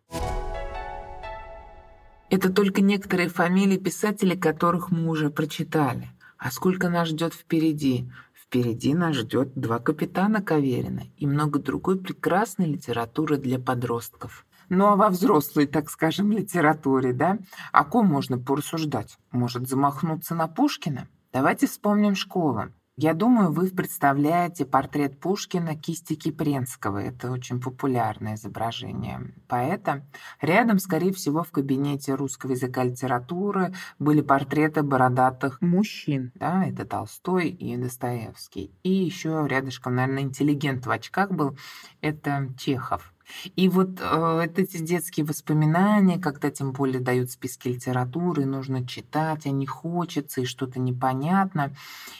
Это 2.30 2.52
только 2.52 2.82
некоторые 2.82 3.28
фамилии 3.28 3.78
писателей, 3.78 4.36
которых 4.36 4.90
мы 4.90 5.08
уже 5.08 5.30
прочитали. 5.30 6.08
А 6.38 6.50
сколько 6.50 6.90
нас 6.90 7.08
ждет 7.08 7.32
впереди? 7.32 8.10
Впереди 8.54 8.94
нас 8.94 9.16
ждет 9.16 9.52
два 9.56 9.80
капитана 9.80 10.40
Каверина 10.40 11.02
и 11.16 11.26
много 11.26 11.58
другой 11.58 11.98
прекрасной 11.98 12.66
литературы 12.66 13.36
для 13.36 13.58
подростков. 13.58 14.46
Ну 14.68 14.86
а 14.86 14.94
во 14.94 15.08
взрослой, 15.08 15.66
так 15.66 15.90
скажем, 15.90 16.30
литературе, 16.30 17.12
да, 17.12 17.38
о 17.72 17.84
ком 17.84 18.06
можно 18.06 18.38
порассуждать? 18.38 19.18
Может, 19.32 19.68
замахнуться 19.68 20.36
на 20.36 20.46
Пушкина? 20.46 21.08
Давайте 21.32 21.66
вспомним 21.66 22.14
школу. 22.14 22.66
Я 22.96 23.12
думаю, 23.12 23.50
вы 23.50 23.70
представляете 23.70 24.64
портрет 24.64 25.18
Пушкина 25.18 25.74
кисти 25.74 26.14
Кипренского. 26.14 26.98
Это 26.98 27.32
очень 27.32 27.60
популярное 27.60 28.36
изображение 28.36 29.34
поэта. 29.48 30.06
Рядом, 30.40 30.78
скорее 30.78 31.12
всего, 31.12 31.42
в 31.42 31.50
кабинете 31.50 32.14
русского 32.14 32.52
языка 32.52 32.84
и 32.84 32.90
литературы 32.90 33.74
были 33.98 34.20
портреты 34.20 34.84
бородатых 34.84 35.60
мужчин. 35.60 36.30
Да, 36.36 36.64
это 36.64 36.84
Толстой 36.84 37.48
и 37.48 37.76
Достоевский. 37.76 38.70
И 38.84 38.92
еще 38.92 39.44
рядышком, 39.48 39.96
наверное, 39.96 40.22
интеллигент 40.22 40.86
в 40.86 40.90
очках 40.92 41.32
был. 41.32 41.58
Это 42.00 42.48
Чехов. 42.56 43.13
И 43.56 43.68
вот 43.68 44.00
э, 44.00 44.48
эти 44.56 44.78
детские 44.78 45.26
воспоминания, 45.26 46.18
когда 46.18 46.50
тем 46.50 46.72
более 46.72 47.00
дают 47.00 47.30
списки 47.30 47.68
литературы, 47.68 48.44
нужно 48.44 48.86
читать, 48.86 49.46
а 49.46 49.50
не 49.50 49.66
хочется, 49.66 50.42
и 50.42 50.44
что-то 50.44 50.80
непонятно. 50.80 51.74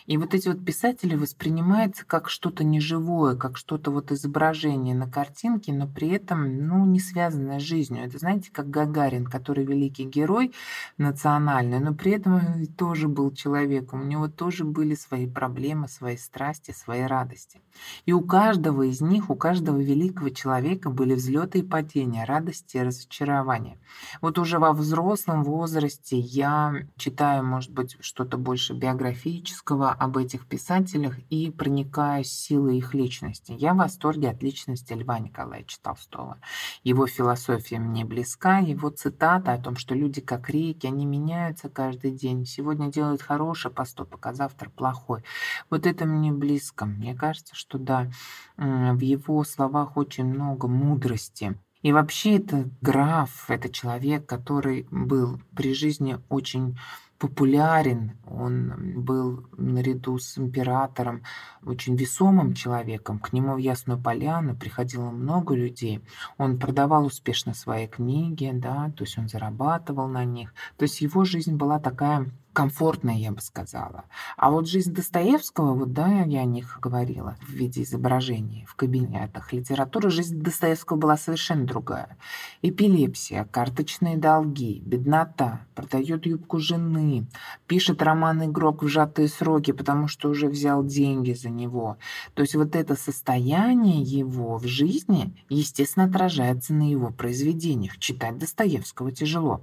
И 0.07 0.17
вот 0.17 0.35
эти 0.35 0.49
вот 0.49 0.65
писатели 0.65 1.15
воспринимаются 1.15 2.05
как 2.05 2.29
что-то 2.29 2.65
неживое, 2.65 3.37
как 3.37 3.57
что-то 3.57 3.91
вот 3.91 4.13
изображение 4.13 4.95
на 4.95 5.09
картинке, 5.09 5.73
но 5.73 5.87
при 5.87 6.09
этом, 6.09 6.67
ну, 6.67 6.85
не 6.85 7.01
связанное 7.01 7.61
с 7.61 7.63
жизнью. 7.63 8.05
Это, 8.05 8.19
знаете, 8.19 8.51
как 8.53 8.71
Гагарин, 8.71 9.27
который 9.27 9.65
великий 9.65 10.05
герой 10.05 10.53
национальный, 10.99 11.81
но 11.81 11.95
при 11.95 12.13
этом 12.13 12.35
он 12.35 12.67
тоже 12.67 13.09
был 13.09 13.33
человеком, 13.33 14.03
у 14.03 14.05
него 14.05 14.29
тоже 14.29 14.65
были 14.65 14.95
свои 14.95 15.27
проблемы, 15.27 15.89
свои 15.89 16.17
страсти, 16.17 16.73
свои 16.73 17.03
радости. 17.03 17.61
И 18.07 18.13
у 18.13 18.21
каждого 18.21 18.83
из 18.83 19.01
них, 19.01 19.31
у 19.31 19.37
каждого 19.37 19.79
великого 19.79 20.31
человека 20.31 20.91
были 20.95 21.15
взлеты 21.15 21.59
и 21.59 21.63
падения, 21.63 22.25
радости 22.25 22.77
и 22.77 22.83
разочарования. 22.83 23.79
Вот 24.21 24.39
уже 24.39 24.59
во 24.59 24.73
взрослом 24.73 25.45
возрасте 25.45 26.19
я 26.19 26.87
читаю, 26.97 27.45
может 27.45 27.73
быть, 27.73 27.97
что-то 28.01 28.39
больше 28.39 28.73
биографического 28.73 29.91
об 29.91 30.17
этих 30.17 30.47
писателях 30.47 31.19
и 31.31 31.51
проникаюсь 31.51 32.31
силой 32.31 32.79
их 32.79 32.95
личности. 32.95 33.53
Я 33.53 33.75
в 33.75 33.79
восторге 33.79 34.31
от 34.31 34.43
личности 34.43 34.93
Льва 34.93 35.19
Николаевича 35.19 35.79
Толстого. 35.83 36.39
Его 36.83 37.07
философия 37.07 37.79
мне 37.79 38.05
близка, 38.05 38.59
его 38.59 38.91
цитата 38.91 39.53
о 39.53 39.59
том, 39.59 39.77
что 39.77 39.95
люди 39.95 40.21
как 40.21 40.49
реки, 40.51 40.87
они 40.87 41.07
меняются 41.07 41.69
каждый 41.69 42.13
день. 42.13 42.47
Сегодня 42.47 42.91
делают 42.91 43.23
хороший 43.23 43.71
поступок, 43.71 44.25
а 44.27 44.35
завтра 44.35 44.71
плохой. 44.71 45.25
Вот 45.71 45.87
это 45.87 46.05
мне 46.05 46.33
близко. 46.33 46.87
Мне 46.87 47.15
кажется, 47.15 47.55
что 47.55 47.79
да, 47.79 48.11
в 48.57 49.01
его 49.01 49.45
словах 49.45 49.97
очень 49.97 50.25
много 50.25 50.69
мудрости. 50.69 51.59
И 51.83 51.93
вообще 51.93 52.39
это 52.39 52.71
граф, 52.81 53.45
это 53.49 53.69
человек, 53.69 54.25
который 54.27 54.87
был 54.91 55.41
при 55.55 55.75
жизни 55.75 56.19
очень 56.31 56.79
популярен, 57.19 58.19
он 58.27 59.03
был 59.03 59.47
наряду 59.57 60.19
с 60.19 60.37
императором 60.37 61.23
очень 61.65 61.97
весомым 61.97 62.55
человеком. 62.55 63.19
К 63.19 63.33
нему 63.33 63.55
в 63.55 63.59
Ясную 63.59 64.01
Поляну 64.01 64.57
приходило 64.57 65.11
много 65.11 65.55
людей. 65.55 66.03
Он 66.39 66.59
продавал 66.59 67.07
успешно 67.07 67.55
свои 67.55 67.87
книги, 67.87 68.51
да, 68.53 68.91
то 68.97 69.05
есть 69.05 69.17
он 69.19 69.29
зарабатывал 69.29 70.09
на 70.09 70.25
них. 70.25 70.53
То 70.77 70.85
есть 70.85 71.01
его 71.01 71.25
жизнь 71.25 71.57
была 71.57 71.79
такая 71.79 72.31
комфортная, 72.55 73.17
я 73.17 73.33
бы 73.33 73.43
сказала. 73.43 74.05
А 74.39 74.51
вот 74.51 74.67
жизнь 74.69 74.95
Достоевского, 74.95 75.75
вот 75.75 75.93
да, 75.93 76.23
я 76.23 76.41
о 76.41 76.45
них 76.45 76.79
говорила 76.81 77.37
в 77.43 77.51
виде 77.51 77.83
изображений 77.83 78.65
в 78.67 78.75
кабинетах 78.75 79.53
литературы, 79.53 80.09
жизнь 80.09 80.41
Достоевского 80.41 80.97
была 80.97 81.19
совершенно 81.19 81.67
другая. 81.67 82.17
Эпилепсия, 82.63 83.45
карточные 83.45 84.17
долги, 84.17 84.81
беднота, 84.87 85.67
продает 85.75 86.25
юбку 86.25 86.59
жены, 86.59 87.27
пишет 87.67 88.03
роман 88.03 88.45
«Игрок» 88.45 88.83
в 88.83 88.89
сжатые 88.89 89.29
сроки, 89.29 89.73
потому 89.73 90.09
что 90.09 90.31
уже 90.31 90.49
взял 90.49 90.85
деньги 90.85 91.33
за 91.33 91.51
него. 91.51 91.99
То 92.35 92.43
есть 92.43 92.55
вот 92.55 92.77
это 92.77 92.95
состояние 92.95 94.01
его 94.01 94.57
в 94.57 94.67
жизни, 94.67 95.35
естественно, 95.49 96.07
отражается 96.07 96.73
на 96.73 96.89
его 96.89 97.11
произведениях. 97.11 97.99
Читать 97.99 98.39
Достоевского 98.39 99.11
тяжело. 99.11 99.63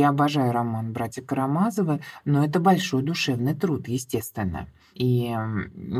Я 0.00 0.08
обожаю 0.08 0.50
роман 0.52 0.94
«Братья 0.94 1.20
Карамазовы», 1.20 2.00
но 2.24 2.42
это 2.42 2.58
большой 2.58 3.02
душевный 3.02 3.54
труд, 3.54 3.86
естественно. 3.86 4.66
И 4.94 5.36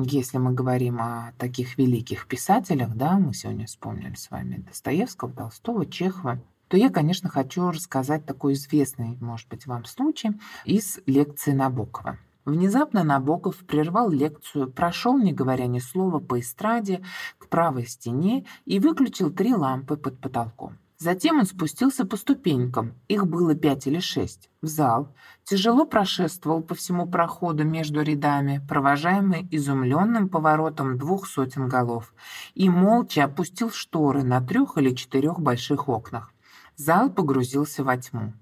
если 0.07 0.39
мы 0.39 0.55
говорим 0.55 1.03
о 1.03 1.35
таких 1.37 1.77
великих 1.77 2.27
писателях, 2.27 2.95
да, 2.95 3.19
мы 3.19 3.35
сегодня 3.35 3.67
вспомнили 3.67 4.15
с 4.15 4.31
вами 4.31 4.65
Достоевского, 4.67 5.31
Толстого, 5.33 5.85
Чехова, 5.85 6.41
то 6.69 6.79
я, 6.79 6.89
конечно, 6.89 7.29
хочу 7.29 7.71
рассказать 7.71 8.25
такой 8.25 8.55
известный, 8.55 9.19
может 9.21 9.49
быть, 9.49 9.67
вам 9.67 9.85
случай 9.85 10.31
из 10.65 11.01
лекции 11.05 11.53
Набокова. 11.53 12.17
Внезапно 12.47 13.05
Набоков 13.05 13.57
прервал 13.67 14.09
лекцию, 14.09 14.73
прошел, 14.73 15.19
не 15.19 15.35
говоря 15.35 15.67
ни 15.67 15.79
слова, 15.79 16.21
по 16.21 16.41
эстраде 16.41 17.03
к 17.37 17.49
правой 17.49 17.85
стене 17.87 18.47
и 18.65 18.79
выключил 18.79 19.31
три 19.31 19.55
лампы 19.55 19.99
под 19.99 20.19
потолком. 20.21 20.79
Затем 21.01 21.39
он 21.39 21.47
спустился 21.47 22.05
по 22.05 22.19
ступенькам, 22.19 22.93
их 23.09 23.27
было 23.27 23.55
пять 23.55 23.87
или 23.87 24.01
шесть, 24.01 24.51
в 24.61 24.67
зал, 24.67 25.15
тяжело 25.45 25.87
прошествовал 25.87 26.63
по 26.63 26.75
всему 26.75 27.07
проходу 27.07 27.65
между 27.65 28.03
рядами, 28.03 28.61
провожаемый 28.69 29.49
изумленным 29.51 30.29
поворотом 30.29 30.99
двух 30.99 31.27
сотен 31.27 31.69
голов, 31.71 32.13
и 32.55 32.69
молча 32.69 33.25
опустил 33.25 33.71
шторы 33.71 34.25
на 34.25 34.43
трех 34.43 34.77
или 34.77 34.95
четырех 34.95 35.41
больших 35.41 35.89
окнах. 35.89 36.35
Зал 36.77 37.09
погрузился 37.09 37.83
во 37.83 37.97
тьму. 37.97 38.35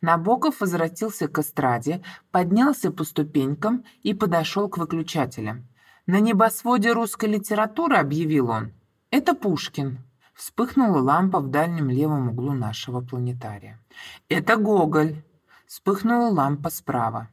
Набоков 0.00 0.60
возвратился 0.60 1.28
к 1.28 1.38
эстраде, 1.38 2.02
поднялся 2.32 2.90
по 2.90 3.04
ступенькам 3.04 3.84
и 4.02 4.14
подошел 4.14 4.68
к 4.68 4.78
выключателям. 4.78 5.68
«На 6.06 6.18
небосводе 6.18 6.90
русской 6.90 7.26
литературы»,— 7.26 7.96
объявил 7.98 8.50
он,— 8.50 8.72
«это 9.12 9.36
Пушкин». 9.36 10.00
Вспыхнула 10.40 11.02
лампа 11.02 11.38
в 11.40 11.48
дальнем 11.48 11.90
левом 11.90 12.30
углу 12.30 12.54
нашего 12.54 13.02
планетария. 13.02 13.78
«Это 14.30 14.56
Гоголь!» 14.56 15.22
Вспыхнула 15.66 16.30
лампа 16.30 16.70
справа. 16.70 17.28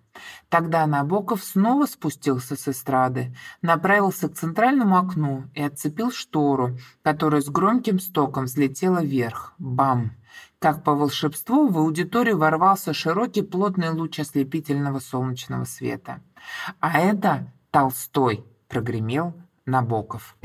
Тогда 0.50 0.86
Набоков 0.86 1.42
снова 1.42 1.86
спустился 1.86 2.58
с 2.58 2.68
эстрады, 2.68 3.34
направился 3.62 4.28
к 4.28 4.36
центральному 4.36 4.98
окну 4.98 5.46
и 5.54 5.64
отцепил 5.64 6.12
штору, 6.12 6.78
которая 7.02 7.40
с 7.40 7.48
громким 7.48 8.02
стоком 8.02 8.44
взлетела 8.44 9.02
вверх. 9.02 9.54
Бам! 9.58 10.12
Как 10.60 10.84
по 10.84 10.94
волшебству 10.94 11.70
в 11.70 11.78
аудиторию 11.78 12.38
ворвался 12.38 12.94
широкий 12.94 13.42
плотный 13.42 13.90
луч 13.90 14.20
ослепительного 14.20 15.00
солнечного 15.00 15.64
света. 15.64 16.20
«А 16.82 17.00
это 17.00 17.54
Толстой!»— 17.72 18.44
прогремел 18.68 19.34
Набоков. 19.66 20.37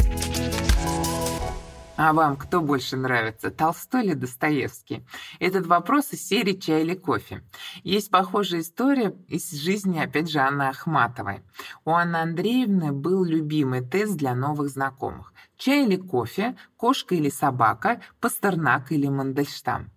А 2.05 2.13
вам 2.13 2.37
кто 2.37 2.61
больше 2.61 2.97
нравится, 2.97 3.53
Толстой 3.53 4.07
или 4.07 4.15
Достоевский? 4.15 5.07
Этот 5.39 5.69
вопрос 5.69 6.13
из 6.13 6.27
серии 6.27 6.55
«Чай 6.55 6.83
или 6.83 6.95
кофе?». 6.95 7.45
Есть 7.85 8.11
похожая 8.11 8.63
история 8.63 9.15
из 9.29 9.53
жизни, 9.53 10.01
опять 10.01 10.29
же, 10.29 10.41
Анны 10.41 10.65
Ахматовой. 10.65 11.45
У 11.85 11.93
Анны 11.93 12.17
Андреевны 12.17 12.91
был 12.91 13.23
любимый 13.23 13.83
тест 13.83 14.17
для 14.17 14.35
новых 14.35 14.71
знакомых. 14.71 15.33
Чай 15.57 15.85
или 15.85 15.95
кофе, 15.95 16.57
кошка 16.77 17.15
или 17.15 17.31
собака, 17.31 18.01
пастернак 18.19 18.91
или 18.91 19.07
мандельштам. 19.07 19.93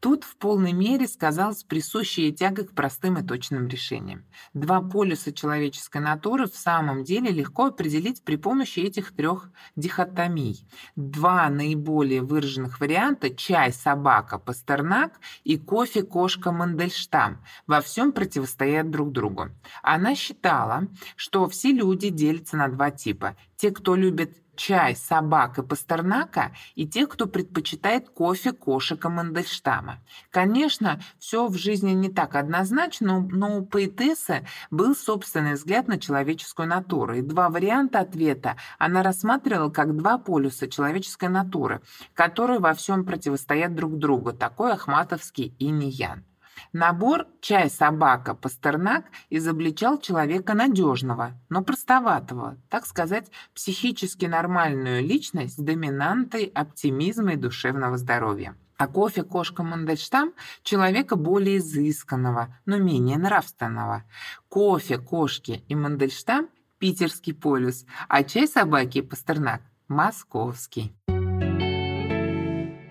Тут 0.00 0.24
в 0.24 0.36
полной 0.36 0.72
мере 0.72 1.08
сказалась 1.08 1.64
присущая 1.64 2.30
тяга 2.30 2.64
к 2.64 2.72
простым 2.72 3.18
и 3.18 3.26
точным 3.26 3.66
решениям. 3.66 4.24
Два 4.54 4.80
полюса 4.80 5.32
человеческой 5.32 6.00
натуры 6.00 6.46
в 6.46 6.56
самом 6.56 7.04
деле 7.04 7.30
легко 7.30 7.66
определить 7.66 8.22
при 8.22 8.36
помощи 8.36 8.80
этих 8.80 9.14
трех 9.14 9.50
дихотомий. 9.76 10.66
Два 10.94 11.48
наиболее 11.48 12.22
выраженных 12.22 12.80
варианта– 12.80 13.30
чай, 13.34 13.72
собака, 13.72 14.38
пастернак 14.38 15.20
и 15.44 15.58
кофе, 15.58 16.02
кошка, 16.02 16.52
мандельштам– 16.52 17.42
во 17.66 17.80
всем 17.80 18.12
противостоят 18.12 18.90
друг 18.90 19.12
другу. 19.12 19.48
Она 19.82 20.14
считала, 20.14 20.86
что 21.16 21.48
все 21.48 21.72
люди 21.72 22.10
делятся 22.10 22.56
на 22.56 22.68
два 22.68 22.90
типа– 22.90 23.36
те, 23.58 23.72
кто 23.72 23.96
любит 23.96 24.38
чай, 24.58 24.96
собак 24.96 25.58
и 25.58 25.62
пастернака, 25.62 26.52
и 26.74 26.86
тех, 26.86 27.08
кто 27.08 27.26
предпочитает 27.26 28.10
кофе, 28.10 28.52
кошек 28.52 29.02
и 29.02 29.08
Мандельштама. 29.08 30.00
Конечно, 30.30 31.00
все 31.18 31.46
в 31.46 31.56
жизни 31.56 31.92
не 31.92 32.10
так 32.10 32.34
однозначно, 32.34 33.20
но 33.20 33.58
у 33.58 33.64
поэтессы 33.64 34.44
был 34.70 34.94
собственный 34.94 35.54
взгляд 35.54 35.88
на 35.88 35.98
человеческую 35.98 36.68
натуру, 36.68 37.14
и 37.14 37.22
два 37.22 37.48
варианта 37.48 38.00
ответа 38.00 38.56
она 38.78 39.02
рассматривала 39.02 39.70
как 39.70 39.96
два 39.96 40.18
полюса 40.18 40.68
человеческой 40.68 41.28
натуры, 41.28 41.80
которые 42.14 42.58
во 42.58 42.74
всем 42.74 43.04
противостоят 43.04 43.74
друг 43.74 43.96
другу, 43.96 44.32
такой 44.32 44.72
ахматовский 44.72 45.54
и 45.58 45.70
ниян. 45.70 46.24
Набор 46.72 47.26
«Чай, 47.40 47.70
собака, 47.70 48.34
пастернак» 48.34 49.06
изобличал 49.30 49.98
человека 49.98 50.54
надежного, 50.54 51.32
но 51.48 51.62
простоватого, 51.62 52.56
так 52.68 52.86
сказать, 52.86 53.30
психически 53.54 54.26
нормальную 54.26 55.02
личность 55.02 55.54
с 55.54 55.62
доминантой 55.62 56.44
оптимизма 56.54 57.32
и 57.32 57.36
душевного 57.36 57.96
здоровья. 57.96 58.56
А 58.76 58.86
кофе 58.86 59.24
кошка 59.24 59.64
Мандельштам– 59.64 60.32
человека 60.62 61.16
более 61.16 61.58
изысканного, 61.58 62.56
но 62.64 62.78
менее 62.78 63.18
нравственного. 63.18 64.04
Кофе, 64.48 64.98
кошки 64.98 65.64
и 65.66 65.74
Мандельштам– 65.74 66.48
питерский 66.78 67.34
полюс, 67.34 67.84
а 68.08 68.22
чай 68.22 68.46
собаки 68.46 69.00
Пастернак– 69.00 69.62
московский. 69.88 70.94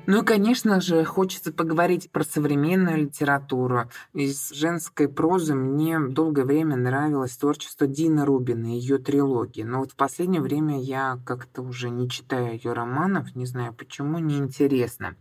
Ну 0.07 0.21
и, 0.21 0.25
конечно 0.25 0.79
же, 0.79 1.03
хочется 1.03 1.51
поговорить 1.51 2.09
про 2.11 2.23
современную 2.23 2.95
литературу. 2.95 3.89
Из 4.13 4.51
женской 4.51 5.09
прозы 5.09 5.53
мне 5.53 5.99
долгое 5.99 6.45
время 6.45 6.77
нравилось 6.77 7.35
творчество 7.35 7.87
Дины 7.87 8.23
Рубина, 8.23 8.67
ее 8.67 8.99
трилогии. 8.99 9.63
Но 9.63 9.79
вот 9.79 9.91
в 9.91 9.95
последнее 9.97 10.41
время 10.41 10.81
я 10.81 11.19
как-то 11.25 11.61
уже 11.61 11.89
не 11.89 12.09
читаю 12.09 12.53
ее 12.53 12.71
романов, 12.71 13.35
не 13.35 13.45
знаю 13.45 13.73
почему, 13.73 14.19
неинтересно. 14.19 15.17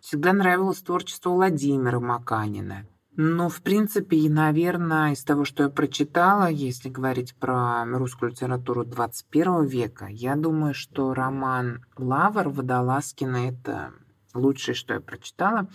Всегда 0.00 0.32
нравилось 0.32 0.78
творчество 0.78 1.28
Владимира 1.28 2.00
Маканина. 2.00 2.86
Но, 3.16 3.50
в 3.50 3.60
принципе, 3.60 4.16
и, 4.16 4.30
наверное, 4.30 5.12
из 5.12 5.22
того, 5.22 5.44
что 5.44 5.64
я 5.64 5.68
прочитала, 5.68 6.48
если 6.48 6.88
говорить 6.88 7.34
про 7.34 7.84
русскую 7.84 8.30
литературу 8.30 8.86
21 8.86 9.66
века, 9.66 10.06
я 10.06 10.34
думаю, 10.34 10.72
что 10.72 11.12
роман 11.12 11.84
«Лавр» 11.98 12.48
Водолазкина– 12.48 13.36
это 13.50 13.92
лучшее, 14.34 14.74
что 14.74 14.94
я 14.94 15.00
прочитала. 15.00 15.68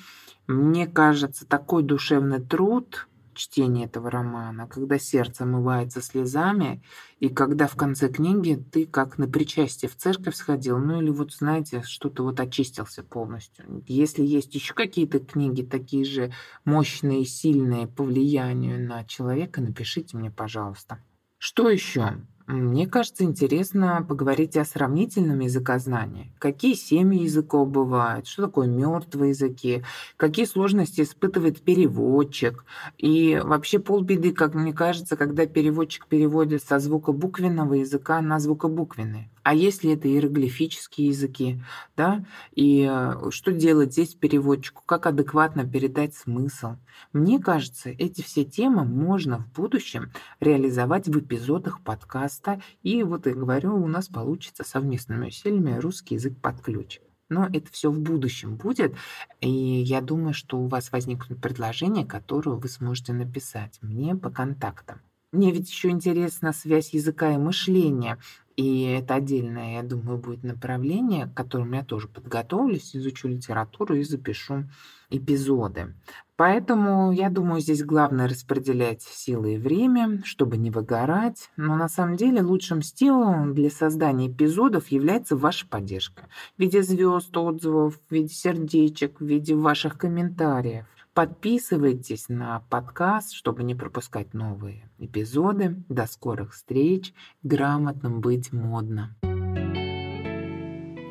Мне 0.47 0.88
кажется, 0.88 1.45
такой 1.45 1.84
душевный 1.84 2.41
труд 2.41 3.08
чтение 3.36 3.86
этого 3.86 4.10
романа, 4.10 4.68
когда 4.68 4.97
сердце 4.97 5.43
омывается 5.43 6.01
слезами, 6.01 6.82
и 7.20 7.30
когда 7.30 7.68
в 7.68 7.76
конце 7.76 8.10
книги 8.10 8.56
ты 8.72 8.86
как 8.86 9.18
на 9.18 9.28
причастие 9.28 9.89
в 9.89 9.95
церковь 9.95 10.36
сходил, 10.36 10.80
ну 10.80 11.01
или 11.01 11.10
вот, 11.10 11.34
знаете, 11.34 11.84
что-то 11.84 12.24
вот 12.24 12.39
очистился 12.39 13.03
полностью. 13.03 13.84
Если 13.88 14.24
есть 14.24 14.56
еще 14.56 14.74
какие-то 14.74 15.20
книги, 15.20 15.62
такие 15.62 16.06
же 16.06 16.32
мощные 16.64 17.26
сильные 17.26 17.88
по 17.88 18.03
влиянию 18.03 18.86
на 18.86 19.03
человека, 19.03 19.62
напишите 19.62 20.18
мне, 20.18 20.32
пожалуйста. 20.32 20.99
Что 21.38 21.70
еще? 21.70 22.22
Мне 22.48 22.86
кажется, 22.86 23.24
интересно 23.24 24.06
поговорить 24.08 24.56
о 24.56 24.66
сравнительном 24.66 25.39
языкознании. 25.39 26.32
Какие 26.38 26.76
семьи 26.76 27.24
языков 27.24 27.68
бывают, 27.70 28.28
что 28.28 28.43
такое 28.43 28.68
мертвые 28.68 29.30
языки, 29.32 29.84
какие 30.16 30.46
сложности 30.46 31.02
испытывает 31.02 31.62
переводчик. 31.62 32.64
И 33.00 33.41
вообще 33.43 33.80
полбеды, 33.80 34.32
как 34.32 34.54
мне 34.54 34.74
кажется, 34.74 35.18
когда 35.18 35.48
переводчик 35.48 36.06
переводит 36.06 36.64
со 36.64 36.78
звука 36.78 37.14
буквенного 37.14 37.74
языка 37.76 38.22
на 38.22 38.39
звукобуквенный. 38.39 39.32
А 39.46 39.54
если 39.54 39.93
это 39.93 40.08
иероглифические 40.08 41.10
языки, 41.10 41.62
да, 41.96 42.26
и 42.56 42.89
э, 42.91 43.30
что 43.30 43.54
делать 43.54 43.91
здесь 43.91 44.16
переводчику, 44.16 44.82
как 44.88 45.06
адекватно 45.06 45.70
передать 45.70 46.16
смысл? 46.16 46.78
Мне 47.14 47.38
кажется, 47.38 47.91
эти 47.91 48.24
все 48.24 48.43
темы 48.43 48.86
можно 48.86 49.38
в 49.38 49.52
будущем 49.52 50.12
реализовать 50.39 51.08
в 51.08 51.20
эпизодах 51.20 51.84
подкаста, 51.84 52.60
и 52.82 53.04
вот 53.04 53.28
я 53.28 53.36
говорю, 53.36 53.76
у 53.76 53.86
нас 53.86 54.08
получится 54.08 54.64
совместными 54.64 55.28
усилиями 55.28 55.78
русский 55.78 56.16
язык 56.16 56.41
под 56.41 56.62
ключ. 56.62 57.00
Но 57.30 57.46
это 57.46 57.72
все 57.72 57.91
в 57.91 58.00
будущем 58.00 58.56
будет, 58.56 58.96
и 59.41 59.48
я 59.48 60.02
думаю, 60.02 60.34
что 60.34 60.58
у 60.58 60.66
вас 60.66 60.91
возникнут 60.91 61.39
предложения, 61.39 62.04
которые 62.04 62.58
вы 62.58 62.68
сможете 62.68 63.14
написать 63.14 63.78
мне 63.84 64.16
по 64.16 64.32
контактам. 64.32 65.02
Мне 65.36 65.52
ведь 65.52 65.70
еще 65.70 65.89
интересна 65.89 66.54
связь 66.54 66.93
языка 66.93 67.34
и 67.34 67.38
мышления. 67.38 68.20
И 68.56 68.84
это 68.84 69.16
отдельное, 69.16 69.74
я 69.74 69.84
думаю, 69.84 70.18
будет 70.18 70.43
направление, 70.43 71.28
к 71.28 71.34
которому 71.34 71.76
я 71.76 71.84
тоже 71.84 72.08
подготовлюсь, 72.08 72.95
изучу 72.95 73.28
литературу 73.28 73.95
и 73.95 74.03
запишу 74.03 74.64
эпизоды. 75.10 75.93
Поэтому, 76.38 77.12
я 77.12 77.30
думаю, 77.30 77.60
здесь 77.60 77.84
главное 77.84 78.30
распределять 78.30 79.01
силы 79.01 79.56
и 79.56 79.58
время, 79.58 80.22
чтобы 80.24 80.56
не 80.56 80.72
выгорать. 80.72 81.49
Но 81.58 81.76
на 81.76 81.89
самом 81.89 82.16
деле 82.16 82.41
лучшим 82.41 82.82
стилем 82.82 83.53
для 83.53 83.70
создания 83.70 84.28
эпизодов 84.28 84.88
является 84.88 85.36
ваша 85.36 85.68
поддержка. 85.68 86.28
В 86.58 86.62
виде 86.62 86.82
звезд, 86.82 87.36
отзывов, 87.36 87.99
в 88.08 88.14
виде 88.14 88.34
сердечек, 88.34 89.20
в 89.20 89.26
виде 89.26 89.53
ваших 89.53 89.97
комментариев. 89.97 90.86
Подписывайтесь 91.16 92.28
на 92.28 92.59
подкаст, 92.70 93.32
чтобы 93.32 93.63
не 93.63 93.74
пропускать 93.74 94.34
новые 94.34 94.89
эпизоды. 94.97 95.82
До 95.88 96.07
скорых 96.07 96.53
встреч. 96.53 97.13
Грамотным 97.41 98.20
быть 98.20 98.51
модно. 98.51 99.16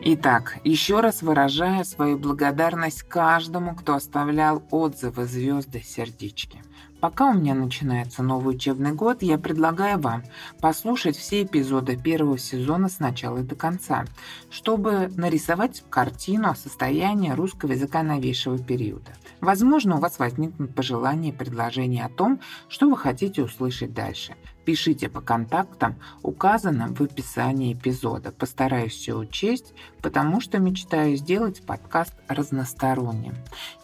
Итак, 0.07 0.59
еще 0.63 1.01
раз 1.01 1.23
выражаю 1.23 1.87
свою 1.87 2.19
благодарность 2.19 3.03
каждому, 3.05 3.75
кто 3.75 3.95
оставлял 3.95 4.63
отзывы 4.71 5.25
звезды 5.25 5.81
сердечки. 5.81 6.63
Пока 7.01 7.31
у 7.31 7.35
меня 7.35 7.55
начинается 7.55 8.23
новый 8.23 8.57
учебный 8.57 8.93
год, 8.93 9.23
я 9.23 9.39
предлагаю 9.39 9.99
вам 9.99 10.23
послушать 10.61 11.17
все 11.17 11.45
эпизоды 11.45 11.97
первого 11.97 12.37
сезона 12.37 12.91
с 12.91 12.99
начала 12.99 13.41
до 13.41 13.55
конца, 13.55 14.05
чтобы 14.51 15.11
нарисовать 15.17 15.83
картину 15.89 16.51
о 16.51 16.55
состоянии 16.55 17.31
русского 17.31 17.73
языка 17.73 18.03
новейшего 18.03 18.59
периода. 18.59 19.13
Возможно, 19.45 19.97
у 19.97 20.01
вас 20.01 20.19
возникнут 20.19 20.75
пожелания 20.75 21.29
и 21.29 21.33
предложения 21.33 22.07
о 22.07 22.09
том, 22.09 22.41
что 22.71 22.89
вы 22.89 22.97
хотите 22.97 23.43
услышать 23.43 23.93
дальше. 23.93 24.35
Пишите 24.65 25.09
по 25.09 25.21
контактам, 25.21 25.97
указанным 26.23 26.95
в 26.95 27.01
описании 27.03 27.75
эпизода. 27.75 28.33
Постараюсь 28.33 28.93
все 28.93 29.15
учесть, 29.15 29.75
потому 30.01 30.41
что 30.41 30.59
мечтаю 30.59 31.17
сделать 31.17 31.65
подкаст 31.67 32.15
разносторонним. 32.29 33.35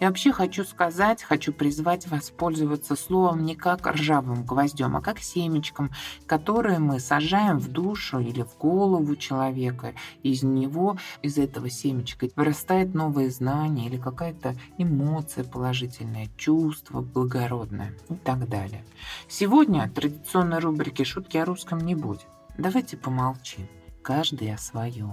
И 0.00 0.04
вообще 0.04 0.32
хочу 0.32 0.64
сказать, 0.64 1.22
хочу 1.22 1.52
призвать 1.52 2.06
вас 2.08 2.30
пользоваться 2.30 2.96
словом 2.96 3.44
не 3.44 3.56
как 3.56 3.86
ржавым 3.86 4.44
гвоздем, 4.44 4.96
а 4.96 5.02
как 5.02 5.18
семечком, 5.18 5.90
которое 6.26 6.78
мы 6.78 6.98
сажаем 6.98 7.58
в 7.58 7.68
душу 7.68 8.18
или 8.18 8.42
в 8.42 8.56
голову 8.56 9.16
человека. 9.16 9.92
Из 10.22 10.42
него, 10.42 10.96
из 11.22 11.36
этого 11.36 11.68
семечка 11.68 12.28
вырастает 12.36 12.94
новое 12.94 13.30
знание 13.30 13.86
или 13.86 13.98
какая-то 13.98 14.56
эмоция 14.78 15.44
положительное, 15.44 16.28
чувство 16.36 17.02
благородное 17.02 17.92
и 18.08 18.14
так 18.14 18.48
далее. 18.48 18.84
Сегодня 19.28 19.90
традиционная 19.94 20.60
рубрики 20.70 21.02
«Шутки 21.02 21.36
о 21.36 21.44
русском» 21.44 21.78
не 21.78 21.96
будет. 21.96 22.28
Давайте 22.56 22.96
помолчим. 22.96 23.68
Каждый 24.02 24.54
о 24.54 24.58
своем. 24.58 25.12